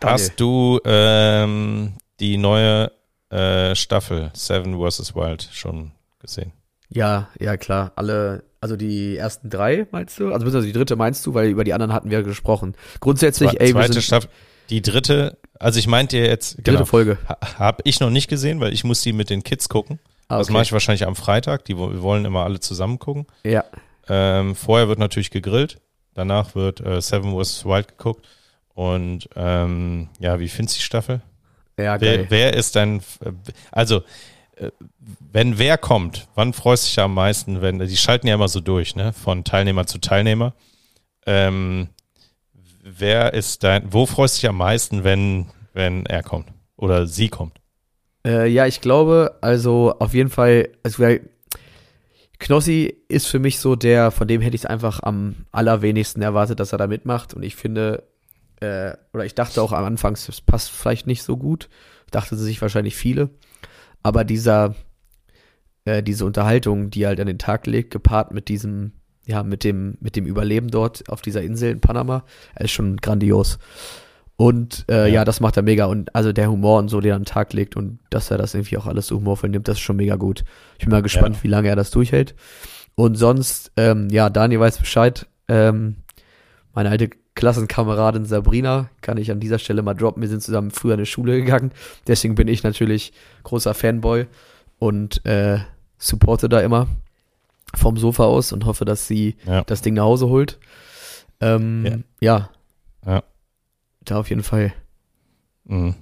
[0.00, 0.14] Daniel.
[0.14, 2.90] hast du ähm, die neue
[3.30, 5.14] äh, Staffel Seven vs.
[5.14, 6.52] Wild schon gesehen?
[6.88, 7.92] Ja, ja, klar.
[7.96, 10.26] Alle, also die ersten drei meinst du?
[10.32, 12.74] Also beziehungsweise die dritte meinst du, weil über die anderen hatten wir gesprochen.
[13.00, 14.30] Grundsätzlich, Zwe- ey, wir Zweite sind Staffel.
[14.70, 17.18] Die dritte, also ich meinte jetzt, dritte genau, Folge.
[17.28, 19.98] ha, habe ich noch nicht gesehen, weil ich muss die mit den Kids gucken.
[20.28, 20.52] Ah, Das okay.
[20.54, 21.64] mache ich wahrscheinlich am Freitag.
[21.64, 23.26] Die wir wollen immer alle zusammen gucken.
[23.44, 23.64] Ja,
[24.08, 25.78] Ähm, vorher wird natürlich gegrillt.
[26.14, 27.64] Danach wird äh, Seven vs.
[27.64, 28.26] Wild geguckt.
[28.74, 31.20] Und ähm, ja, wie findest du die Staffel?
[31.78, 32.26] ja, geil.
[32.28, 33.32] Wer, wer ist dein, äh,
[33.72, 34.02] also
[34.56, 34.70] äh,
[35.32, 38.60] wenn wer kommt, wann freust du dich am meisten, wenn, die schalten ja immer so
[38.60, 40.54] durch, ne, von Teilnehmer zu Teilnehmer.
[41.26, 41.88] Ähm,
[42.98, 47.28] wer ist dein, wo freust du dich am meisten, wenn, wenn er kommt oder sie
[47.28, 47.60] kommt?
[48.26, 51.04] Äh, ja, ich glaube, also auf jeden Fall, also
[52.38, 56.58] Knossi ist für mich so der, von dem hätte ich es einfach am allerwenigsten erwartet,
[56.58, 57.34] dass er da mitmacht.
[57.34, 58.04] Und ich finde,
[58.60, 61.68] äh, oder ich dachte auch am Anfang, es passt vielleicht nicht so gut.
[62.10, 63.30] Dachte sich wahrscheinlich viele.
[64.02, 64.74] Aber dieser,
[65.84, 68.92] äh, diese Unterhaltung, die er halt an den Tag legt, gepaart mit diesem,
[69.30, 72.96] ja, mit dem, mit dem Überleben dort auf dieser Insel in Panama, er ist schon
[72.96, 73.58] grandios.
[74.36, 75.06] Und äh, ja.
[75.06, 75.24] Ja.
[75.24, 75.84] das macht er mega.
[75.84, 78.38] Und also der Humor und so, den er an den Tag legt und dass er
[78.38, 80.44] das irgendwie auch alles so humorvoll nimmt, das ist schon mega gut.
[80.78, 82.34] Ich bin mal gespannt, wie lange er das durchhält.
[82.96, 85.26] Und sonst, ähm, ja, Daniel weiß Bescheid.
[85.46, 85.96] Ähm,
[86.74, 90.22] meine alte Klassenkameradin Sabrina kann ich an dieser Stelle mal droppen.
[90.22, 91.70] Wir sind zusammen früher in die Schule gegangen.
[92.06, 93.12] Deswegen bin ich natürlich
[93.44, 94.26] großer Fanboy
[94.78, 95.58] und äh,
[95.98, 96.88] supporte da immer
[97.74, 99.62] vom Sofa aus und hoffe, dass sie Ja.
[99.64, 100.58] das Ding nach Hause holt.
[101.40, 102.50] Ähm, ja.
[103.06, 103.22] Ja.
[104.04, 104.72] Da auf jeden Fall.
[105.64, 105.94] Mhm.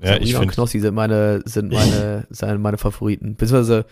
[0.00, 3.36] Ja, Sabrina ich und finde, Knossi sind meine, sind meine, sind meine Favoriten.
[3.36, 3.84] Beziehungsweise,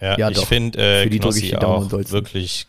[0.00, 2.66] ja, ja, ich finde äh, Für die Knossi auch wirklich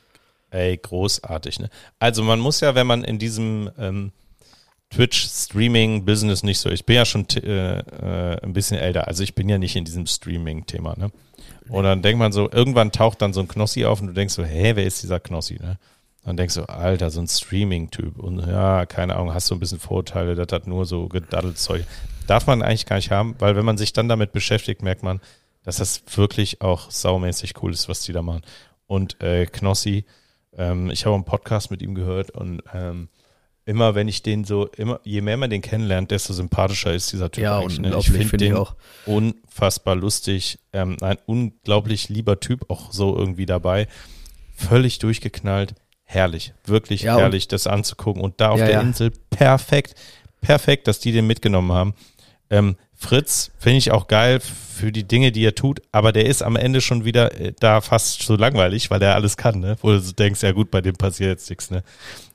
[0.49, 1.59] ey, großartig.
[1.59, 1.69] Ne?
[1.99, 4.11] Also man muss ja, wenn man in diesem ähm,
[4.89, 9.47] Twitch-Streaming-Business nicht so, ich bin ja schon äh, äh, ein bisschen älter, also ich bin
[9.47, 10.95] ja nicht in diesem Streaming-Thema.
[10.97, 11.11] Ne?
[11.71, 14.34] Und dann denkt man so, irgendwann taucht dann so ein Knossi auf und du denkst
[14.34, 15.57] so, hä, wer ist dieser Knossi?
[15.62, 15.77] Ne?
[16.25, 18.19] Dann denkst du, Alter, so ein Streaming-Typ.
[18.19, 21.86] Und ja, keine Ahnung, hast du ein bisschen Vorurteile, das hat nur so gedaddelt Zeug.
[22.27, 25.21] Darf man eigentlich gar nicht haben, weil wenn man sich dann damit beschäftigt, merkt man,
[25.63, 28.41] dass das wirklich auch saumäßig cool ist, was die da machen.
[28.86, 30.03] Und äh, Knossi,
[30.57, 33.07] ähm, ich habe einen Podcast mit ihm gehört und ähm,
[33.65, 37.32] immer wenn ich den so, immer, je mehr man den kennenlernt, desto sympathischer ist dieser
[37.32, 37.80] Typ Ja, eigentlich.
[37.80, 37.95] Ne?
[38.00, 38.76] Ich finde ich den auch.
[39.06, 43.88] unfassbar lustig, ähm, ein unglaublich lieber Typ, auch so irgendwie dabei.
[44.56, 48.21] Völlig durchgeknallt, herrlich, wirklich Ja, herrlich, das anzugucken.
[48.21, 48.82] Und da auf Ja, der ja.
[48.82, 49.95] Insel, perfekt,
[50.41, 51.93] perfekt, dass die den mitgenommen haben.
[52.50, 56.43] Ähm, Fritz finde ich auch geil für die Dinge, die er tut, aber der ist
[56.43, 59.78] am Ende schon wieder äh, da fast so langweilig, weil er alles kann, ne?
[59.82, 61.84] Wo du denkst, ja gut, bei dem passiert jetzt nichts, ne?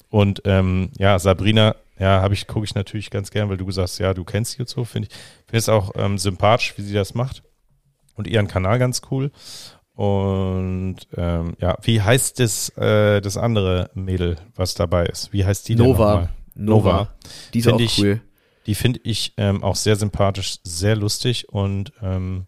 [0.08, 3.84] Und ähm, ja, Sabrina, ja, habe ich, gucke ich natürlich ganz gern, weil du gesagt
[3.88, 5.14] hast, ja, du kennst sie und so, finde ich.
[5.46, 7.42] Finde es auch ähm, sympathisch, wie sie das macht.
[8.14, 9.30] Und ihren Kanal ganz cool.
[9.94, 15.32] Und ähm, ja, wie heißt das, äh, das andere Mädel, was dabei ist?
[15.32, 16.28] Wie heißt die Nova.
[16.54, 16.92] Nova.
[16.98, 17.08] Nova.
[17.54, 18.20] Die ist Find auch ich- cool.
[18.66, 22.46] Die finde ich ähm, auch sehr sympathisch, sehr lustig und ähm,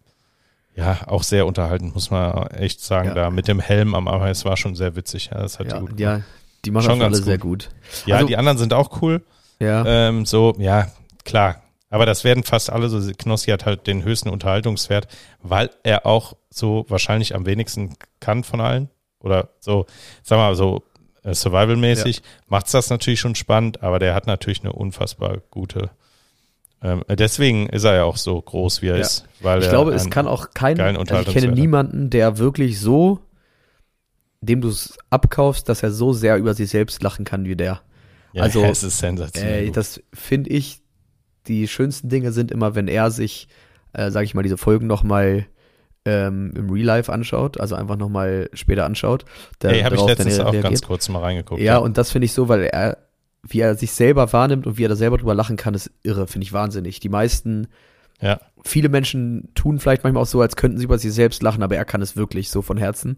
[0.75, 3.09] ja, auch sehr unterhaltend, muss man echt sagen.
[3.09, 3.13] Ja.
[3.15, 5.29] Da mit dem Helm am Anfang, es war schon sehr witzig.
[5.31, 5.99] Ja, das hat die Ja, gut gemacht.
[6.01, 6.21] ja,
[6.65, 7.69] die machen Schon das alle ganz sehr gut.
[8.05, 9.23] ja also- die anderen sind auch cool.
[9.59, 10.87] Ja, Ähm, so, ja,
[11.25, 11.61] klar.
[11.89, 13.11] Aber das werden fast alle so.
[13.17, 15.07] Knossi hat halt den höchsten Unterhaltungswert,
[15.41, 18.89] weil er auch so wahrscheinlich am wenigsten kann von allen.
[19.19, 19.85] Oder so,
[20.23, 20.83] sag mal, so
[21.23, 25.89] äh, Survival-mäßig macht's das natürlich schon spannend, aber der hat natürlich eine unfassbar gute.
[26.81, 29.01] Ähm, deswegen ist er ja auch so groß, wie er Ja.
[29.01, 29.25] ist.
[29.41, 33.19] Weil ich glaube, es kann auch kein, geilen also ich kenne niemanden, der wirklich so,
[34.41, 37.81] dem du es abkaufst, dass er so sehr über sich selbst lachen kann wie der.
[38.33, 39.67] Ja, also, es ist sensationell.
[39.67, 40.81] Äh, das finde ich,
[41.47, 43.47] die schönsten Dinge sind immer, wenn er sich,
[43.93, 45.47] äh, sage ich mal, diese Folgen nochmal
[46.05, 49.25] ähm, im Real Life anschaut, also einfach nochmal später anschaut.
[49.59, 51.61] Da, Ey, habe ich letztens auch ganz kurz mal reingeguckt.
[51.61, 52.97] Ja, und das finde ich so, weil er,
[53.43, 56.27] wie er sich selber wahrnimmt und wie er da selber drüber lachen kann, ist irre,
[56.27, 56.99] finde ich wahnsinnig.
[56.99, 57.67] Die meisten,
[58.21, 58.39] Ja.
[58.65, 61.75] Viele Menschen tun vielleicht manchmal auch so, als könnten sie über sich selbst lachen, aber
[61.75, 63.17] er kann es wirklich so von Herzen.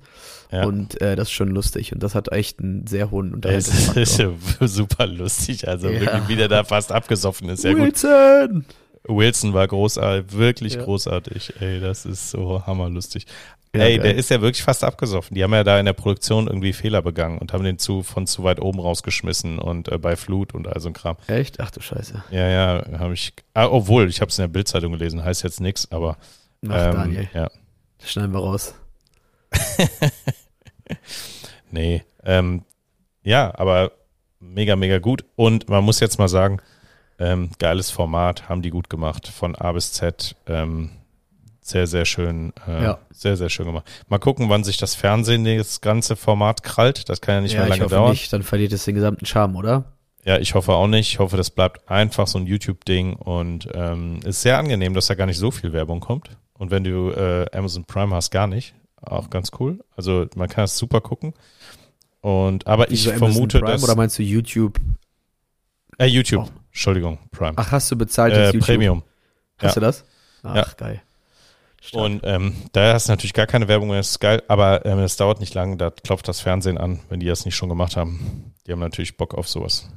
[0.52, 0.66] Ja.
[0.66, 1.94] Und äh, das ist schon lustig.
[1.94, 4.68] Und das hat echt einen sehr hohen Es ist Unterhaltungsfaktor.
[4.68, 5.68] super lustig.
[5.68, 6.00] Also Ja.
[6.02, 7.64] wirklich, wie der da fast abgesoffen ist.
[7.64, 8.66] Ja gut, Wilson!
[9.08, 11.54] Wilson war großartig, wirklich großartig.
[11.60, 13.26] Ey, das ist so hammerlustig.
[13.74, 14.04] Ja, Ey, geil.
[14.04, 15.34] der ist ja wirklich fast abgesoffen.
[15.34, 18.28] Die haben ja da in der Produktion irgendwie Fehler begangen und haben den zu von
[18.28, 21.16] zu weit oben rausgeschmissen und äh, bei Flut und all so ein Kram.
[21.28, 21.62] Echt?
[21.62, 22.22] Ach du Scheiße.
[22.32, 23.34] Ja, ja, habe ich.
[23.54, 26.18] Ah, obwohl, ich habe es in der Bildzeitung gelesen, heißt jetzt nichts, aber
[26.68, 27.50] Ach, ähm, Daniel, ja,
[28.00, 28.76] das schneiden wir raus.
[31.72, 32.64] nee, ähm,
[33.24, 33.94] ja, aber
[34.40, 35.24] mega, mega gut.
[35.36, 36.60] Und man muss jetzt mal sagen,
[37.20, 40.36] ähm, geiles Format, haben die gut gemacht, von A bis Z.
[40.48, 40.90] Ähm,
[41.62, 43.00] sehr, sehr schön, äh, Ja.
[43.12, 43.90] sehr, sehr schön gemacht.
[44.08, 47.08] Mal gucken, wann sich das Fernsehen das ganze Format krallt.
[47.10, 48.12] Das kann ja nicht ja, mehr ich lange hoffe dauern.
[48.12, 49.84] nicht, dann verliert es den gesamten Charme, oder?
[50.24, 51.14] Ja, ich hoffe auch nicht.
[51.14, 55.16] Ich hoffe, das bleibt einfach so ein YouTube-Ding und ähm, ist sehr angenehm, dass da
[55.16, 56.30] gar nicht so viel Werbung kommt.
[56.54, 58.74] Und wenn du äh, Amazon Prime hast, gar nicht.
[59.02, 59.84] Auch ganz cool.
[59.96, 61.34] Also man kann es super gucken.
[62.22, 64.80] Und aber ich Amazon vermute, Prime, dass Oder meinst du YouTube?
[65.98, 66.60] äh, YouTube, Oh.
[66.70, 68.62] Entschuldigung, Prime, Ach, hast du bezahlt äh, YouTube?
[68.64, 69.04] Premium.
[69.58, 69.74] Hast ja.
[69.76, 70.06] du das?
[70.44, 70.68] Ach, Ja.
[70.78, 71.02] geil.
[71.84, 72.04] Stark.
[72.06, 75.00] Und ähm, da hast du natürlich gar keine Werbung mehr, das ist geil, aber ähm,
[75.00, 77.98] es dauert nicht lang, da klopft das Fernsehen an, wenn die das nicht schon gemacht
[77.98, 78.54] haben.
[78.68, 79.90] Die haben natürlich Bock auf sowas.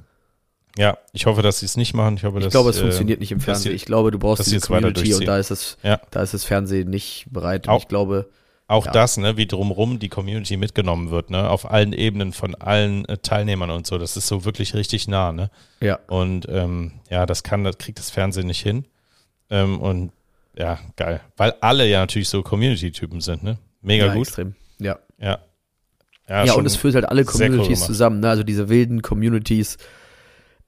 [0.79, 2.17] Ja, ich hoffe, dass sie es nicht machen.
[2.17, 3.71] Ich, hoffe, Ich dass, glaube, es äh, funktioniert nicht im Fernsehen.
[3.71, 6.01] sie- Ich glaube, du brauchst weiter Community und da ist das, Ja.
[6.11, 7.69] da ist das Fernsehen nicht bereit.
[7.69, 8.29] Auch- ich glaube,
[8.67, 8.93] Auch Ja.
[8.93, 13.19] das, ne, wie drumrum die Community mitgenommen wird, ne, auf allen Ebenen von allen äh,
[13.19, 15.51] Teilnehmern und so, das ist so wirklich richtig nah, ne.
[15.83, 15.99] ja.
[16.09, 18.87] Und ähm, ja, das kann, das kriegt das Fernsehen nicht hin.
[19.51, 20.13] Ähm, und
[20.57, 21.21] ja, geil.
[21.37, 23.59] Weil alle ja natürlich so Community-Typen sind, ne?
[23.83, 24.27] Mega ja, gut.
[24.29, 24.55] Extrem.
[24.79, 24.99] Ja.
[25.19, 25.39] Ja.
[26.29, 27.87] Ja, schon und es führt halt alle cool Communities gemacht.
[27.87, 28.31] zusammen, ne?
[28.31, 29.77] Also diese wilden Communities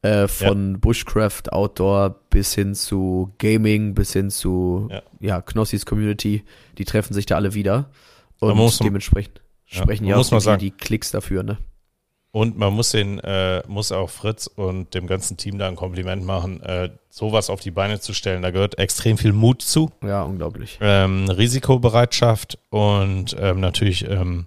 [0.03, 5.03] äh, von Bushcraft, Outdoor bis hin zu Gaming, bis hin zu Ja.
[5.21, 6.45] ja, Knossis Community,
[6.77, 7.91] die treffen sich da alle wieder.
[8.39, 11.59] Und dementsprechend Ja, sprechen ja auch die, die Klicks dafür, ne?
[12.33, 16.23] Und man muss den, äh, muss auch Fritz und dem ganzen Team da ein Kompliment
[16.25, 18.43] machen, äh, sowas auf die Beine zu stellen.
[18.43, 20.77] Da gehört extrem viel Mut zu, Ja, unglaublich.
[20.83, 24.47] ähm, Risikobereitschaft und ähm, natürlich, ähm,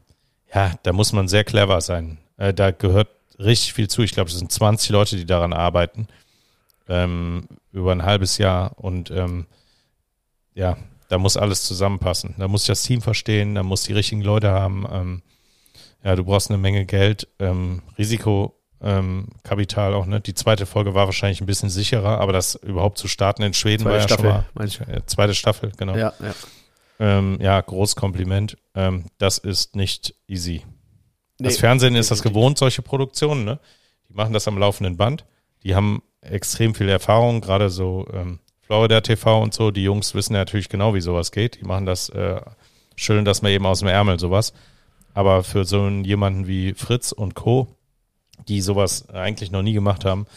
[0.53, 2.19] ja, da muss man sehr clever sein.
[2.37, 3.07] Äh, da gehört
[3.39, 4.03] richtig viel zu.
[4.03, 6.07] Ich glaube, es sind 20 Leute, die daran arbeiten,
[6.87, 9.47] ähm, über ein halbes Jahr und ähm,
[10.53, 10.77] ja,
[11.07, 12.35] da muss alles zusammenpassen.
[12.37, 15.23] Da muss ich das Team verstehen, da muss die richtigen Leute haben.
[16.03, 20.21] Ja, du brauchst eine Menge Geld, ähm, Risiko, ähm, Kapital auch, ne?
[20.21, 23.83] Die zweite Folge war wahrscheinlich ein bisschen sicherer, aber das überhaupt zu starten in Schweden
[23.83, 24.97] Zweite war ja Staffel, schon mal.
[24.97, 25.95] äh, Zweite Staffel, genau.
[25.95, 26.33] Ja, Ja,
[26.99, 28.57] ähm, ja großes Kompliment.
[28.75, 30.63] Ähm, das ist nicht easy.
[31.37, 33.59] das Nee, Fernsehen ist das gewohnt, solche Produktionen, ne?
[34.07, 35.25] Die machen das am laufenden Band.
[35.63, 39.71] Die haben extrem viel Erfahrung, gerade so ähm, Florida TV und so.
[39.71, 41.59] Die Jungs wissen ja natürlich genau, wie sowas geht.
[41.59, 42.39] Die machen das, äh,
[42.95, 44.53] schön das mal eben aus dem Ärmel, sowas.
[45.19, 47.67] Aber für so einen, jemanden wie Fritz und Co.,
[48.47, 50.27] die sowas eigentlich noch nie gemacht haben,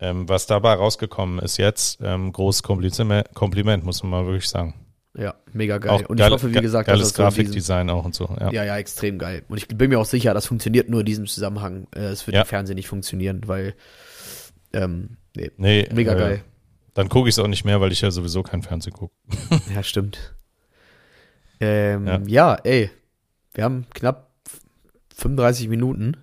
[0.00, 4.72] ähm, was dabei rausgekommen ist jetzt, ähm, großes Kompliment, Kompliment, muss man mal wirklich sagen.
[5.14, 5.90] Ja, mega geil.
[5.90, 8.34] Auch und ich hoffe, wie gesagt, geiles dass das so Grafikdesign auch und so.
[8.40, 8.50] Ja.
[8.52, 9.42] ja, ja, extrem geil.
[9.50, 11.86] Und ich bin mir auch sicher, das funktioniert nur in diesem Zusammenhang.
[11.94, 12.40] Äh, Es wird Ja.
[12.40, 13.74] im Fernsehen nicht funktionieren, weil
[14.72, 16.44] ähm, nee, Nee, mega äh, geil.
[16.94, 19.14] Dann gucke ich es auch nicht mehr, weil ich ja sowieso kein Fernsehen gucke.
[19.74, 20.34] Ja, stimmt.
[21.60, 22.22] Ähm, Ja.
[22.26, 22.54] ja.
[22.64, 22.90] ey,
[23.54, 24.30] wir haben knapp
[25.16, 26.16] 35 Minuten.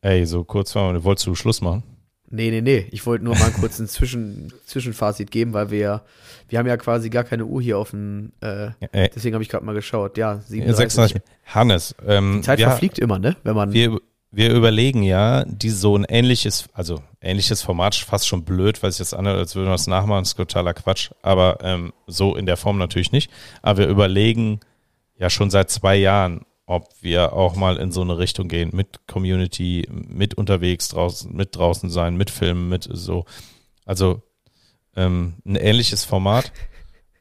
[0.00, 1.82] Ey, so kurz vor, wolltest du Schluss machen?
[2.30, 2.86] Nee, nee, nee.
[2.90, 6.02] Ich wollte nur mal kurz ein Zwischen, Zwischenfazit geben, weil wir ja,
[6.48, 9.48] wir haben ja quasi gar keine Uhr hier auf dem, äh, Ey, deswegen habe ich
[9.48, 10.18] gerade mal geschaut.
[10.18, 10.76] Ja, 37.
[10.76, 11.22] 36.
[11.46, 13.36] Hannes, ähm, Die Zeit wir, verfliegt immer, ne?
[13.44, 13.98] Wenn man, wir,
[14.30, 18.98] wir überlegen ja, die so ein ähnliches, also ähnliches Format, fast schon blöd, weil es
[18.98, 22.44] jetzt anhört, als würden wir es nachmachen, das ist totaler Quatsch, aber ähm, so in
[22.44, 23.30] der Form natürlich nicht.
[23.62, 24.60] Aber wir überlegen
[25.18, 29.06] ja schon seit zwei Jahren, ob wir auch mal in so eine Richtung gehen, mit
[29.06, 33.24] Community, mit unterwegs draußen, mit draußen sein, mit Filmen, mit so.
[33.84, 34.22] Also
[34.96, 36.52] ähm, ein ähnliches Format.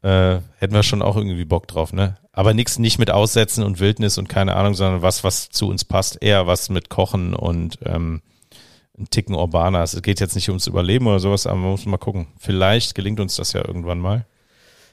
[0.03, 2.17] Äh, hätten wir schon auch irgendwie Bock drauf, ne?
[2.31, 5.85] Aber nichts nicht mit Aussetzen und Wildnis und keine Ahnung, sondern was, was zu uns
[5.85, 8.21] passt, eher was mit Kochen und ähm,
[8.97, 9.81] ein Ticken urbaner.
[9.81, 12.27] Es geht jetzt nicht ums Überleben oder sowas, aber man muss mal gucken.
[12.37, 14.25] Vielleicht gelingt uns das ja irgendwann mal.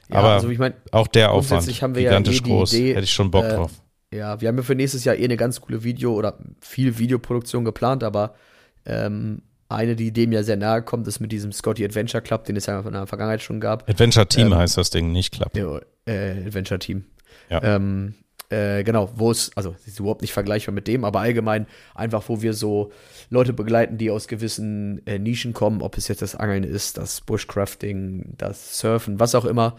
[0.09, 2.73] Ja, aber also ich meine, Auch der Aufwand, haben wir ja gigantisch eh die groß,
[2.73, 3.71] Idee, hätte ich schon Bock äh, drauf.
[4.13, 7.65] Ja, wir haben ja für nächstes Jahr eh eine ganz coole Video- oder viel Videoproduktion
[7.65, 8.35] geplant, aber
[8.85, 12.55] ähm, eine, die dem ja sehr nahe kommt, ist mit diesem Scotty Adventure Club, den
[12.55, 13.89] es ja in der Vergangenheit schon gab.
[13.89, 15.55] Adventure Team ähm, heißt das Ding, nicht Club.
[15.55, 17.05] Ja, äh, Adventure Team.
[17.49, 17.63] Ja.
[17.63, 18.13] Ähm,
[18.49, 22.29] äh, genau, wo es, also es ist überhaupt nicht vergleichbar mit dem, aber allgemein einfach,
[22.29, 22.91] wo wir so
[23.29, 27.21] Leute begleiten, die aus gewissen äh, Nischen kommen, ob es jetzt das Angeln ist, das
[27.21, 29.77] Bushcrafting, das Surfen, was auch immer,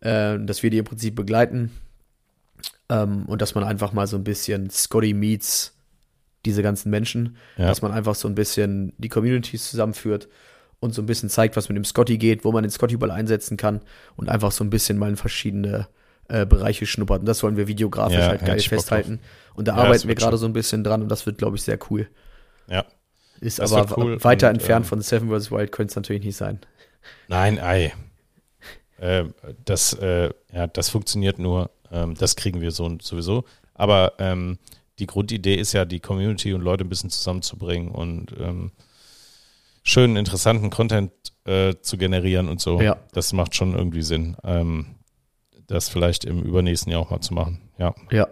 [0.00, 1.72] äh, dass wir die im Prinzip begleiten
[2.88, 5.72] ähm, und dass man einfach mal so ein bisschen Scotty meets
[6.44, 7.66] diese ganzen Menschen, Ja.
[7.66, 10.28] dass man einfach so ein bisschen die Communities zusammenführt
[10.78, 13.56] und so ein bisschen zeigt, was mit dem Scotty geht, wo man den Scotty-Ball einsetzen
[13.56, 13.80] kann
[14.14, 15.88] und einfach so ein bisschen mal in verschiedene
[16.28, 17.20] äh, Bereiche schnuppert.
[17.20, 19.20] Und das wollen wir videografisch Ja, halt geil festhalten.
[19.54, 21.62] Und da Ja, arbeiten wir gerade so ein bisschen dran und das wird, glaube ich,
[21.62, 22.08] sehr cool.
[22.68, 22.84] Ja.
[23.40, 25.50] Ist Das aber cool weiter und, entfernt ähm, von Seven vs.
[25.50, 26.60] Wild könnte es natürlich nicht sein.
[27.28, 27.92] Nein, ei.
[28.98, 29.24] Äh,
[29.64, 31.70] das, äh, ja, das funktioniert nur.
[31.90, 33.44] Ähm, das kriegen wir so sowieso.
[33.74, 34.58] Aber ähm,
[34.98, 38.72] die Grundidee ist ja, die Community und Leute ein bisschen zusammenzubringen und ähm,
[39.82, 41.12] schönen, interessanten Content
[41.44, 42.80] äh, zu generieren und so.
[42.80, 42.96] Ja.
[43.12, 44.36] Das macht schon irgendwie Sinn.
[44.42, 44.95] Ähm,
[45.66, 47.60] das vielleicht im übernächsten Jahr auch mal zu machen.
[47.78, 48.28] Ja, Ja.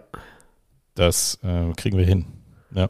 [0.95, 2.25] das äh, kriegen wir hin.
[2.71, 2.89] Ja.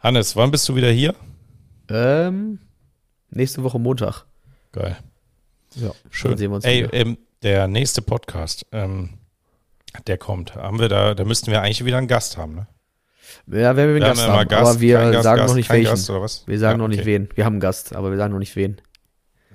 [0.00, 1.14] Hannes, wann bist du wieder hier?
[1.88, 2.58] Ähm,
[3.30, 4.24] nächste Woche Montag.
[4.72, 4.96] Geil.
[5.74, 5.90] Ja.
[6.10, 6.32] Schön.
[6.32, 9.18] Dann sehen wir uns Ey, ähm, der nächste Podcast, ähm,
[10.06, 10.54] der kommt.
[10.54, 12.66] Haben wir da, da müssten wir eigentlich wieder einen Gast haben, ne?
[13.46, 15.56] Ja, wenn wir einen Wir Gast haben haben, Gast, aber wir Gast, sagen Gast, noch
[15.56, 15.90] nicht welchen.
[15.90, 16.46] Gast oder was?
[16.46, 17.06] Wir sagen Ja, noch nicht okay.
[17.06, 17.28] wen.
[17.34, 18.80] Wir haben einen Gast, aber wir sagen noch nicht wen.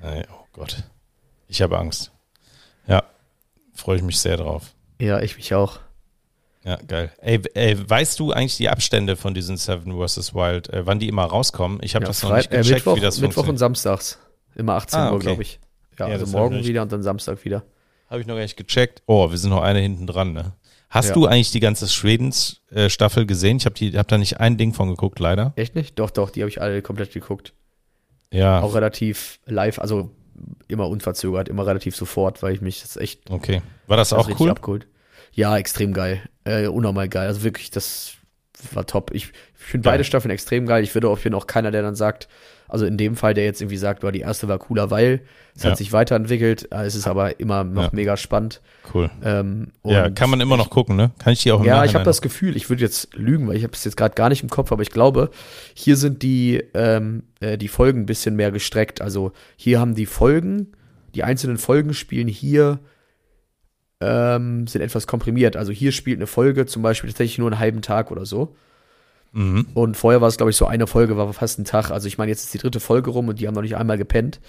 [0.02, 0.84] Ey, oh Gott.
[1.48, 2.12] Ich habe Angst.
[3.76, 4.74] Freue ich mich sehr drauf.
[5.00, 5.80] Ja, ich mich auch.
[6.64, 7.12] Ja, geil.
[7.20, 10.34] Ey, ey, weißt du eigentlich die Abstände von diesen Seven vs.
[10.34, 11.80] Wild, äh, wann die immer rauskommen?
[11.84, 13.60] Ich habe Ja, das noch nicht gecheckt, äh, Mittwoch, wie das Mittwoch und funktioniert.
[13.60, 14.18] Samstags.
[14.56, 15.26] Immer 18 Ah, Uhr, okay.
[15.26, 15.60] glaube ich.
[16.00, 17.64] Ja, Ja, also morgen wieder und dann Samstag wieder.
[18.10, 19.04] Habe ich noch gar nicht gecheckt.
[19.06, 20.54] Oh, wir sind noch eine hinten dran, ne?
[20.90, 21.14] Hast Ja.
[21.14, 23.58] du eigentlich die ganze Schwedens-Staffel gesehen?
[23.58, 25.54] Ich habe hab da nicht ein Ding von geguckt, leider.
[25.56, 26.00] Echt nicht?
[26.00, 27.54] Doch, doch, die habe ich alle komplett geguckt.
[28.32, 30.10] Ja, Auch relativ live, also
[30.68, 33.62] immer unverzögert, immer relativ sofort, weil ich mich das echt okay.
[33.88, 34.50] War das das auch cool?
[34.50, 34.88] abgeholt.
[35.34, 36.22] Ja, extrem geil.
[36.46, 37.28] Äh, unnormal geil.
[37.28, 38.14] Also wirklich, das
[38.74, 39.12] war top.
[39.14, 39.26] Ich,
[39.58, 39.94] ich finde Geil.
[39.94, 40.84] beide Staffeln extrem geil.
[40.84, 42.28] Ich würde auch, ich bin auch keiner, der dann sagt,
[42.68, 45.22] also in dem Fall, der jetzt irgendwie sagt, war die erste war cooler, weil
[45.56, 45.70] es Ja.
[45.72, 46.72] hat sich weiterentwickelt.
[46.72, 47.90] Äh, Es ist aber immer noch Ja.
[47.92, 48.62] mega spannend.
[48.94, 49.10] Cool.
[49.24, 51.12] Ähm, Ja, kann man immer noch gucken, ne?
[51.20, 53.58] Kann ich die auch im Ja, ich habe das Gefühl, ich würde jetzt lügen, weil
[53.58, 55.30] ich habe es jetzt gerade gar nicht im Kopf, aber ich glaube,
[55.76, 59.00] hier sind die, ähm, äh, die Folgen ein bisschen mehr gestreckt.
[59.02, 60.72] Also hier haben die Folgen,
[61.14, 62.80] die einzelnen Folgen spielen hier,
[64.02, 65.56] ähm, sind etwas komprimiert.
[65.56, 68.56] Also hier spielt eine Folge zum Beispiel tatsächlich nur einen halben Tag oder so.
[69.32, 69.68] Mhm.
[69.74, 71.92] Und vorher war es, glaube ich, so eine Folge, war fast ein Tag.
[71.92, 73.98] Also ich meine, jetzt ist die dritte Folge rum und die haben noch nicht einmal
[73.98, 74.40] gepennt.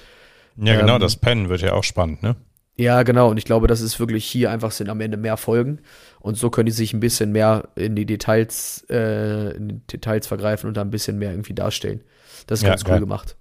[0.57, 2.37] Ja, genau, Ähm, das Pennen wird ja auch spannend, ne?
[2.79, 3.31] Ja, genau.
[3.31, 5.81] Und ich glaube, das ist wirklich hier einfach sind am Ende mehr Folgen.
[6.21, 10.27] Und so können die sich ein bisschen mehr in die Details, äh, in die Details
[10.27, 12.03] vergreifen und da ein bisschen mehr irgendwie darstellen.
[12.47, 13.01] Das ist Ja, ganz cool geil.
[13.01, 13.37] gemacht.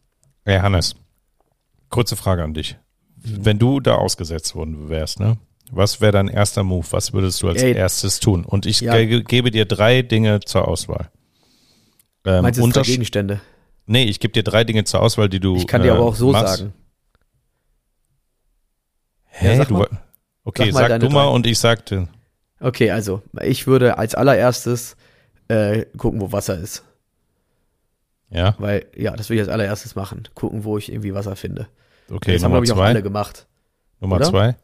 [0.45, 0.95] Hey Hannes,
[1.89, 2.78] kurze Frage an dich.
[3.24, 3.45] Mhm.
[3.45, 5.38] Wenn du da ausgesetzt worden wärst, ne?
[5.72, 6.86] Was wäre dein erster Move?
[6.91, 7.74] Was würdest du als Ey.
[7.74, 8.45] erstes tun?
[8.45, 8.93] Und ich Ja.
[9.03, 11.09] ge gebe dir drei Dinge zur Auswahl.
[12.26, 13.41] Ähm, Meinst du drei Gegenstände?
[13.88, 16.03] nee, ich gebe dir drei Dinge zur Auswahl, die du Ich kann dir äh, aber
[16.05, 16.57] auch so machst.
[16.57, 16.74] sagen.
[19.26, 19.57] Hä?
[19.57, 19.86] Ja, du,
[20.43, 21.32] okay, Sag sag, du mal drei.
[21.34, 22.07] und ich sagte.
[22.59, 24.95] Okay, also, ich würde als allererstes
[25.49, 26.84] äh, gucken, wo Wasser ist.
[28.30, 30.28] Ja, Weil, ja, das will ich als allererstes machen.
[30.34, 31.68] Gucken, wo ich irgendwie Wasser finde.
[32.11, 32.88] okay, das haben, Nummer glaube ich, auch zwei.
[32.88, 33.45] alle gemacht.
[33.99, 34.26] Nummer oder?
[34.30, 34.55] zwei.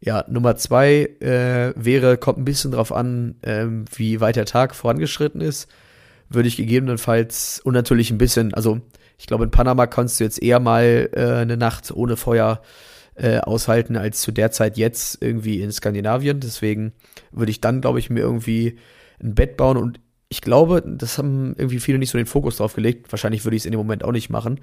[0.00, 4.74] Ja, Nummer zwei äh, wäre, kommt ein bisschen drauf an, ähm, wie weit der Tag
[4.74, 5.68] vorangeschritten ist.
[6.28, 8.80] Würde ich gegebenenfalls und natürlich ein bisschen, also
[9.18, 12.62] ich glaube, in Panama kannst du jetzt eher mal äh, eine Nacht ohne Feuer
[13.16, 16.38] äh, aushalten, als zu der Zeit jetzt irgendwie in Skandinavien.
[16.38, 16.92] Deswegen
[17.32, 18.78] würde ich dann, glaube ich, mir irgendwie
[19.20, 22.74] ein Bett bauen und ich glaube, das haben irgendwie viele nicht so den Fokus drauf
[22.74, 23.10] gelegt.
[23.10, 24.60] Wahrscheinlich würde ich es in dem Moment auch nicht machen.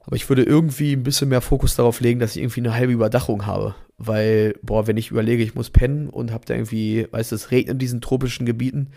[0.00, 2.92] Aber ich würde irgendwie ein bisschen mehr Fokus darauf legen, dass ich irgendwie eine halbe
[2.92, 3.74] Überdachung habe.
[3.98, 7.50] Weil, boah, wenn ich überlege, ich muss pennen und hab da irgendwie, weißt du, es
[7.50, 8.92] regnet in diesen tropischen Gebieten,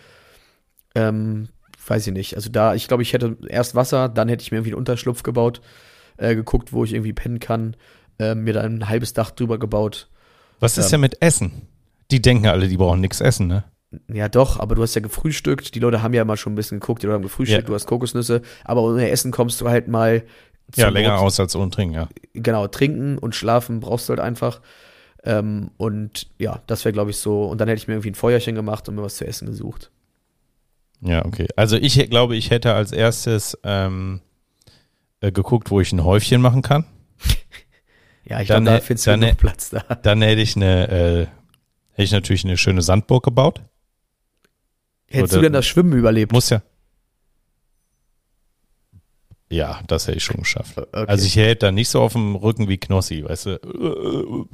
[0.96, 1.50] ähm,
[1.86, 2.36] weiß ich nicht.
[2.36, 5.24] Also da, ich glaube, ich hätte erst Wasser, dann hätte ich mir irgendwie einen Unterschlupf
[5.24, 5.62] gebaut,
[6.18, 7.76] äh, geguckt, wo ich irgendwie pennen kann,
[8.20, 10.10] äh, mir dann ein halbes Dach drüber gebaut.
[10.60, 10.92] Was ist Ja.
[10.92, 11.68] denn mit Essen?
[12.12, 13.64] Die denken alle, die brauchen nichts essen, ne?
[14.12, 15.76] Ja, doch, aber du hast ja gefrühstückt.
[15.76, 17.68] Die Leute haben ja immer schon ein bisschen geguckt, die Leute haben gefrühstückt, Ja.
[17.68, 20.24] du hast Kokosnüsse, aber ohne Essen kommst du halt mal
[20.76, 22.10] Ja, länger aus als ohne trinken, ja.
[22.34, 24.62] genau, trinken und schlafen brauchst du halt einfach.
[25.24, 27.46] Ähm, und ja, das wäre, glaube ich, so.
[27.46, 29.92] Und dann hätte ich mir irgendwie ein Feuerchen gemacht und mir was zu essen gesucht.
[31.02, 31.48] Ja, okay.
[31.56, 34.22] Also ich glaube, ich hätte als erstes ähm,
[35.22, 36.86] äh, geguckt, wo ich ein Häufchen machen kann.
[38.26, 39.80] Ja, ich glaube, da findest du hä- Platz da.
[40.02, 41.20] Dann hätte ich eine, äh,
[41.92, 43.62] hätte ich natürlich eine schöne Sandburg gebaut.
[45.08, 46.32] Hättest Oder- du denn das Schwimmen überlebt?
[46.32, 46.62] Muss ja.
[49.54, 50.78] Ja, das hätte ich schon geschafft.
[50.78, 51.06] Okay.
[51.08, 54.48] Also ich hätte da nicht so auf dem Rücken wie Knossi, weißt du.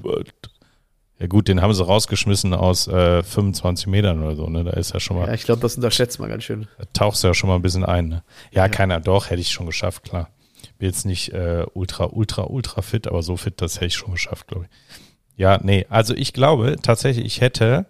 [1.20, 4.64] Ja gut, den haben sie rausgeschmissen aus äh, 25 Metern oder so, ne?
[4.64, 6.68] Da ist ja schon mal, ja, ich glaube, das unterschätzt man ganz schön.
[6.78, 8.24] da tauchst du ja schon mal ein bisschen ein, ne?
[8.52, 8.70] Ja, Ja.
[8.70, 10.30] keiner, doch, hätte ich schon geschafft, klar.
[10.78, 14.12] Bin jetzt nicht äh, ultra, ultra, ultra fit, aber so fit, das hätte ich schon
[14.14, 14.98] geschafft, glaube ich.
[15.38, 17.86] Ja, nee, also ich glaube tatsächlich, ich hätte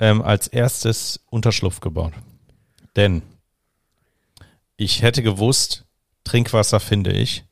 [0.00, 2.12] ähm, als erstes Unterschlupf gebaut.
[2.96, 3.22] Denn
[4.76, 5.84] ich hätte gewusst,
[6.24, 7.44] Trinkwasser finde ich,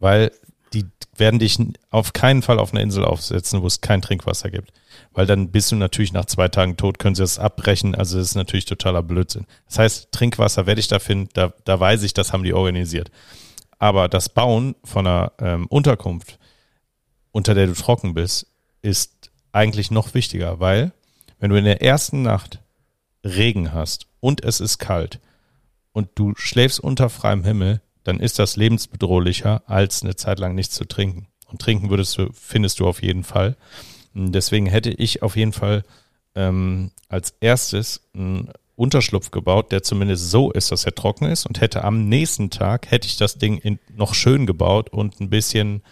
[0.00, 0.32] weil
[0.72, 0.84] die
[1.16, 1.58] werden dich
[1.90, 4.72] auf keinen Fall auf eine Insel aufsetzen, wo es kein Trinkwasser gibt.
[5.12, 7.94] Weil dann bist du natürlich nach zwei Tagen tot, können sie das abbrechen.
[7.94, 9.46] Also das ist natürlich totaler Blödsinn.
[9.66, 13.10] Das heißt, Trinkwasser werde ich da finden, da, da weiß ich, das haben die organisiert.
[13.78, 16.38] Aber das Bauen von einer ähm, Unterkunft,
[17.32, 18.46] unter der du trocken bist,
[18.82, 20.92] ist eigentlich noch wichtiger, weil
[21.38, 22.60] wenn du in der ersten Nacht
[23.24, 25.20] Regen hast und es ist kalt
[25.92, 30.74] und du schläfst unter freiem Himmel, dann ist das lebensbedrohlicher, als eine Zeit lang nichts
[30.74, 31.26] zu trinken.
[31.46, 33.56] Und trinken würdest du, findest du auf jeden Fall.
[34.14, 35.84] Deswegen hätte ich auf jeden Fall
[36.34, 41.60] ähm, als erstes einen Unterschlupf gebaut, der zumindest so ist, dass er trocken ist und
[41.60, 45.82] hätte am nächsten Tag, hätte ich das Ding in, noch schön gebaut und ein bisschen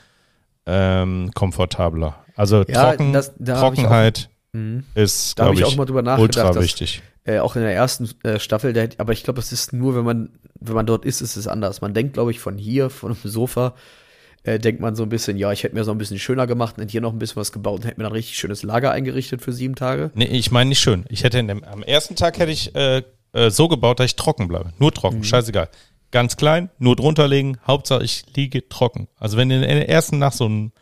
[0.67, 2.25] ähm, komfortabler.
[2.35, 4.85] Also Ja, trocken, das- Trockenheit Mhm.
[4.95, 7.03] ist, Da habe ich ich, auch mal drüber nachgedacht, ultra dass, wichtig.
[7.25, 10.05] äh, auch in der ersten äh, Staffel, der, aber ich glaube, es ist nur, wenn
[10.05, 10.31] man,
[10.61, 11.81] wenn man dort ist, ist es anders.
[11.81, 13.75] Man denkt, glaube ich, von hier, von dem Sofa,
[14.45, 16.77] äh, denkt man so ein bisschen, ja, ich hätte mir so ein bisschen schöner gemacht
[16.77, 18.63] und hätte hier noch ein bisschen was gebaut und hätte mir dann ein richtig schönes
[18.63, 20.11] Lager eingerichtet für sieben Tage.
[20.15, 21.05] Nee, ich meine nicht schön.
[21.09, 23.03] Ich hätte dem, am ersten Tag hätte ich äh,
[23.33, 24.73] äh, so gebaut, dass ich trocken bleibe.
[24.79, 24.95] Nur Mhm.
[24.95, 25.69] trocken, scheißegal.
[26.13, 29.09] Ganz klein, nur drunter legen, Hauptsache ich liege trocken.
[29.19, 30.73] Also wenn du in der ersten Nacht so ein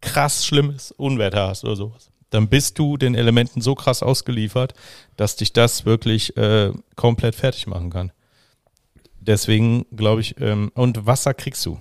[0.00, 4.74] krass schlimmes Unwetter hast oder sowas, dann bist du den Elementen so krass ausgeliefert,
[5.16, 8.12] dass dich das wirklich äh, komplett fertig machen kann.
[9.20, 11.78] Deswegen glaube ich, ähm, und Wasser kriegst du.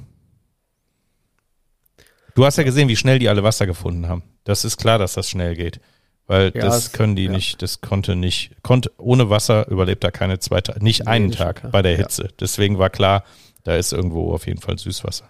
[2.36, 4.24] Du hast ja gesehen, wie schnell die alle Wasser gefunden haben.
[4.44, 5.80] Das ist klar, dass das schnell geht.
[6.26, 7.32] Weil Ja, das können die ja.
[7.32, 11.34] nicht, das konnte nicht, konnte, ohne Wasser überlebt da keine zwei Tage, nicht Nee, einen
[11.34, 11.72] schon Tag klar.
[11.72, 11.98] bei der Ja.
[11.98, 12.30] Hitze.
[12.40, 13.24] Deswegen war klar,
[13.64, 15.30] da ist irgendwo auf jeden Fall Süßwasser.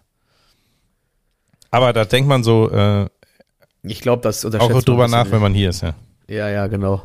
[1.71, 3.07] Aber da denkt man so äh,
[3.83, 5.93] Ich glaube, das unterschätzt auch drüber nach, wenn man hier ist, ja.
[6.27, 7.03] Ja, ja, genau.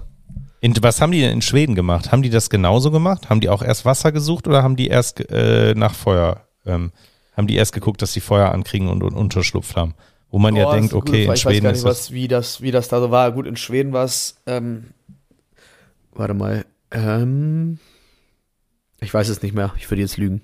[0.61, 2.11] In, was haben die denn in Schweden gemacht?
[2.11, 3.31] Haben die das genauso gemacht?
[3.31, 6.93] Haben die auch erst Wasser gesucht oder haben die erst äh, nach Feuer, ähm,
[7.37, 9.95] haben die erst geguckt, dass die Feuer ankriegen und, und Unterschlupf haben?
[10.31, 11.39] Wo man ja Boah, das denkt, ist okay, in Frage.
[11.39, 11.99] Schweden ich weiß gar ist nicht, das.
[11.99, 13.33] was, wie das, wie das da so war.
[13.33, 14.89] Gut, in Schweden war es, ähm,
[16.12, 17.79] warte mal, ähm,
[19.01, 19.72] ich weiß es nicht mehr.
[19.79, 20.43] Ich würde jetzt lügen.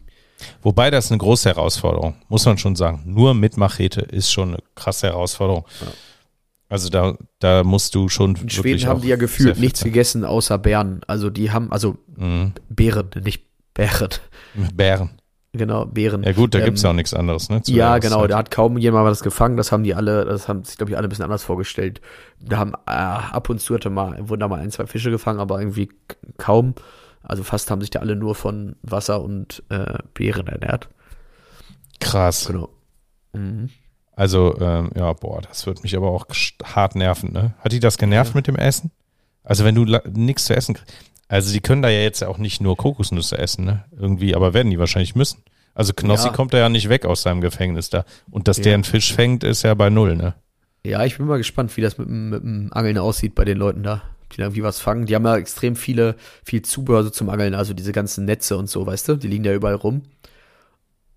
[0.62, 3.03] Wobei das eine große Herausforderung, muss man schon sagen.
[3.07, 5.64] Nur mit Machete ist schon eine krasse Herausforderung.
[5.80, 5.87] Ja.
[6.69, 9.91] Also da, da musst du schon In Schweden haben die ja gefühlt nichts sein.
[9.91, 11.01] gegessen außer Beeren.
[11.07, 12.53] Also die haben, also Mhm.
[12.69, 13.45] Beeren, nicht
[13.75, 14.09] Bären.
[14.75, 15.11] Bären.
[15.53, 16.23] Genau, Bären.
[16.25, 17.61] Ja gut, da Ähm, gibt's ja auch nichts anderes, ne?
[17.67, 18.31] Ja, genau, Jahreszeit.
[18.31, 19.57] da hat kaum jemand was gefangen.
[19.57, 22.01] Das haben die alle, das haben sich, glaube ich, alle ein bisschen anders vorgestellt.
[22.41, 25.39] Da haben äh, ab und zu hatte mal, wurden da mal ein, zwei Fische gefangen,
[25.39, 25.91] aber irgendwie
[26.39, 26.75] kaum.
[27.23, 30.89] Also fast haben sich da alle nur von Wasser und äh, Beeren ernährt.
[32.01, 32.47] Krass.
[32.47, 32.69] Genau.
[33.33, 33.71] Mhm.
[34.17, 36.27] Also, ähm, ja, boah, das wird mich aber auch
[36.65, 37.55] hart nerven, ne?
[37.59, 38.91] Hat die das genervt mit dem Essen?
[39.43, 40.93] Also, wenn du nichts zu essen kriegst.
[41.29, 43.85] Also, die können da ja jetzt auch nicht nur Kokosnüsse essen, ne?
[43.99, 45.43] Irgendwie, aber werden die wahrscheinlich müssen.
[45.75, 46.33] Also, Knossi Ja.
[46.33, 48.05] kommt da ja nicht weg aus seinem Gefängnis da.
[48.31, 48.65] Und dass Ja.
[48.65, 50.35] der einen Fisch fängt, ist ja bei Null, ne?
[50.85, 53.59] Ja, ich bin mal gespannt, wie das mit, dem- mit dem Angeln aussieht bei den
[53.59, 54.03] Leuten da.
[54.33, 55.07] Die da irgendwie was fangen.
[55.07, 58.69] Die haben ja extrem viele, viel Zubehör so zum Angeln, also diese ganzen Netze und
[58.71, 59.17] so, weißt du?
[59.17, 60.03] Die liegen da überall rum.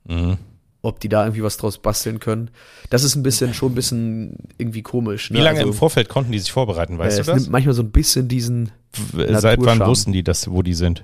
[0.06, 0.38] Mhm.
[0.82, 2.52] Ob die da irgendwie was draus basteln können.
[2.90, 5.32] Das ist ein bisschen, schon ein bisschen irgendwie komisch.
[5.32, 5.44] Wie ne?
[5.44, 7.42] lange also, im Vorfeld konnten die sich vorbereiten, weißt äh, du das?
[7.42, 8.72] nimmt manchmal so ein bisschen diesen,
[9.14, 11.04] W- Seit wann wussten die das, wo die sind?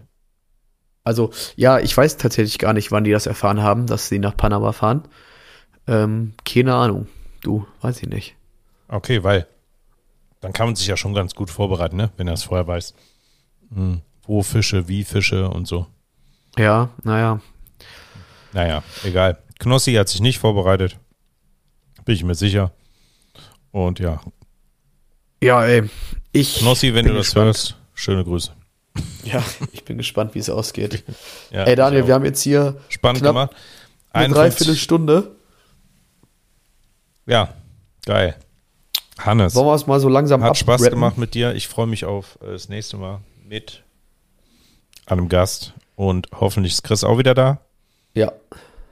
[1.03, 4.38] also ja, ich weiß tatsächlich gar nicht, wann die das erfahren haben, dass sie nach
[4.38, 5.03] Panama fahren.
[5.86, 7.07] Ähm, keine Ahnung.
[7.41, 8.36] Du, weiß ich nicht.
[8.88, 9.47] Okay, weil
[10.39, 12.11] dann kann man sich ja schon ganz gut vorbereiten, ne?
[12.15, 12.93] Wenn er es vorher weiß.
[13.74, 14.01] Hm.
[14.26, 15.88] Wo Fische, wie Fische und so.
[16.57, 17.41] Ja, naja.
[18.53, 19.39] Naja, egal.
[19.64, 20.97] Knossi hat sich nicht vorbereitet.
[22.05, 22.72] Bin ich mir sicher.
[23.72, 24.22] Und ja,
[25.41, 25.89] Ja, ey.
[26.32, 26.59] Ich.
[26.59, 27.45] Knossi, wenn du das gespannt.
[27.45, 28.51] hörst, schöne Grüße.
[29.24, 31.03] Ja, ich bin gespannt, wie es ausgeht.
[31.51, 33.51] Ja, ey, Daniel, wir haben jetzt hier spannend knapp gemacht.
[34.11, 35.32] eine 51 Dreiviertelstunde.
[37.26, 37.53] Ja,
[38.05, 38.36] geil.
[39.20, 41.53] Hannes, Wollen wir es mal so langsam hat Spaß gemacht mit dir.
[41.53, 43.84] Ich freue mich auf äh, das nächste Mal mit
[45.05, 45.74] einem Gast.
[45.95, 47.59] Und hoffentlich ist Chris auch wieder da.
[48.16, 48.32] Ja.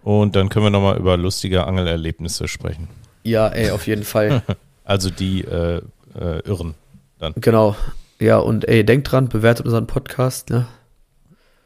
[0.04, 2.88] Und dann können wir nochmal über lustige Angelerlebnisse sprechen.
[3.24, 4.42] Ja, ey, auf jeden Fall.
[4.84, 5.78] Also die äh,
[6.20, 6.74] äh, Irren.
[7.36, 7.76] genau.
[8.20, 10.66] Ja, und ey, denkt dran, bewertet unseren Podcast, ne?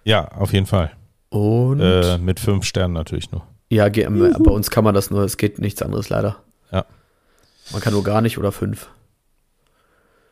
[0.04, 0.92] Ja, auf jeden Fall.
[1.30, 3.42] Und Äh, mit fünf Sternen natürlich nur.
[3.70, 6.36] ja, ähm, bei uns kann man das nur, es geht nichts anderes leider.
[6.72, 6.86] Ja.
[7.72, 8.90] Man kann nur gar nicht oder fünf.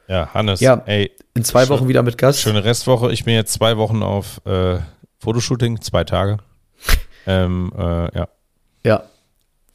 [0.08, 0.84] Ja, Hannes, Ja.
[0.86, 2.42] ey, In zwei Schön- Wochen wieder mit Gast.
[2.42, 3.12] schöne Restwoche.
[3.12, 4.78] Ich bin jetzt zwei Wochen auf äh,
[5.20, 6.38] Fotoshooting, zwei Tage.
[7.28, 8.28] Ähm, äh, ja,
[8.84, 9.04] Ja.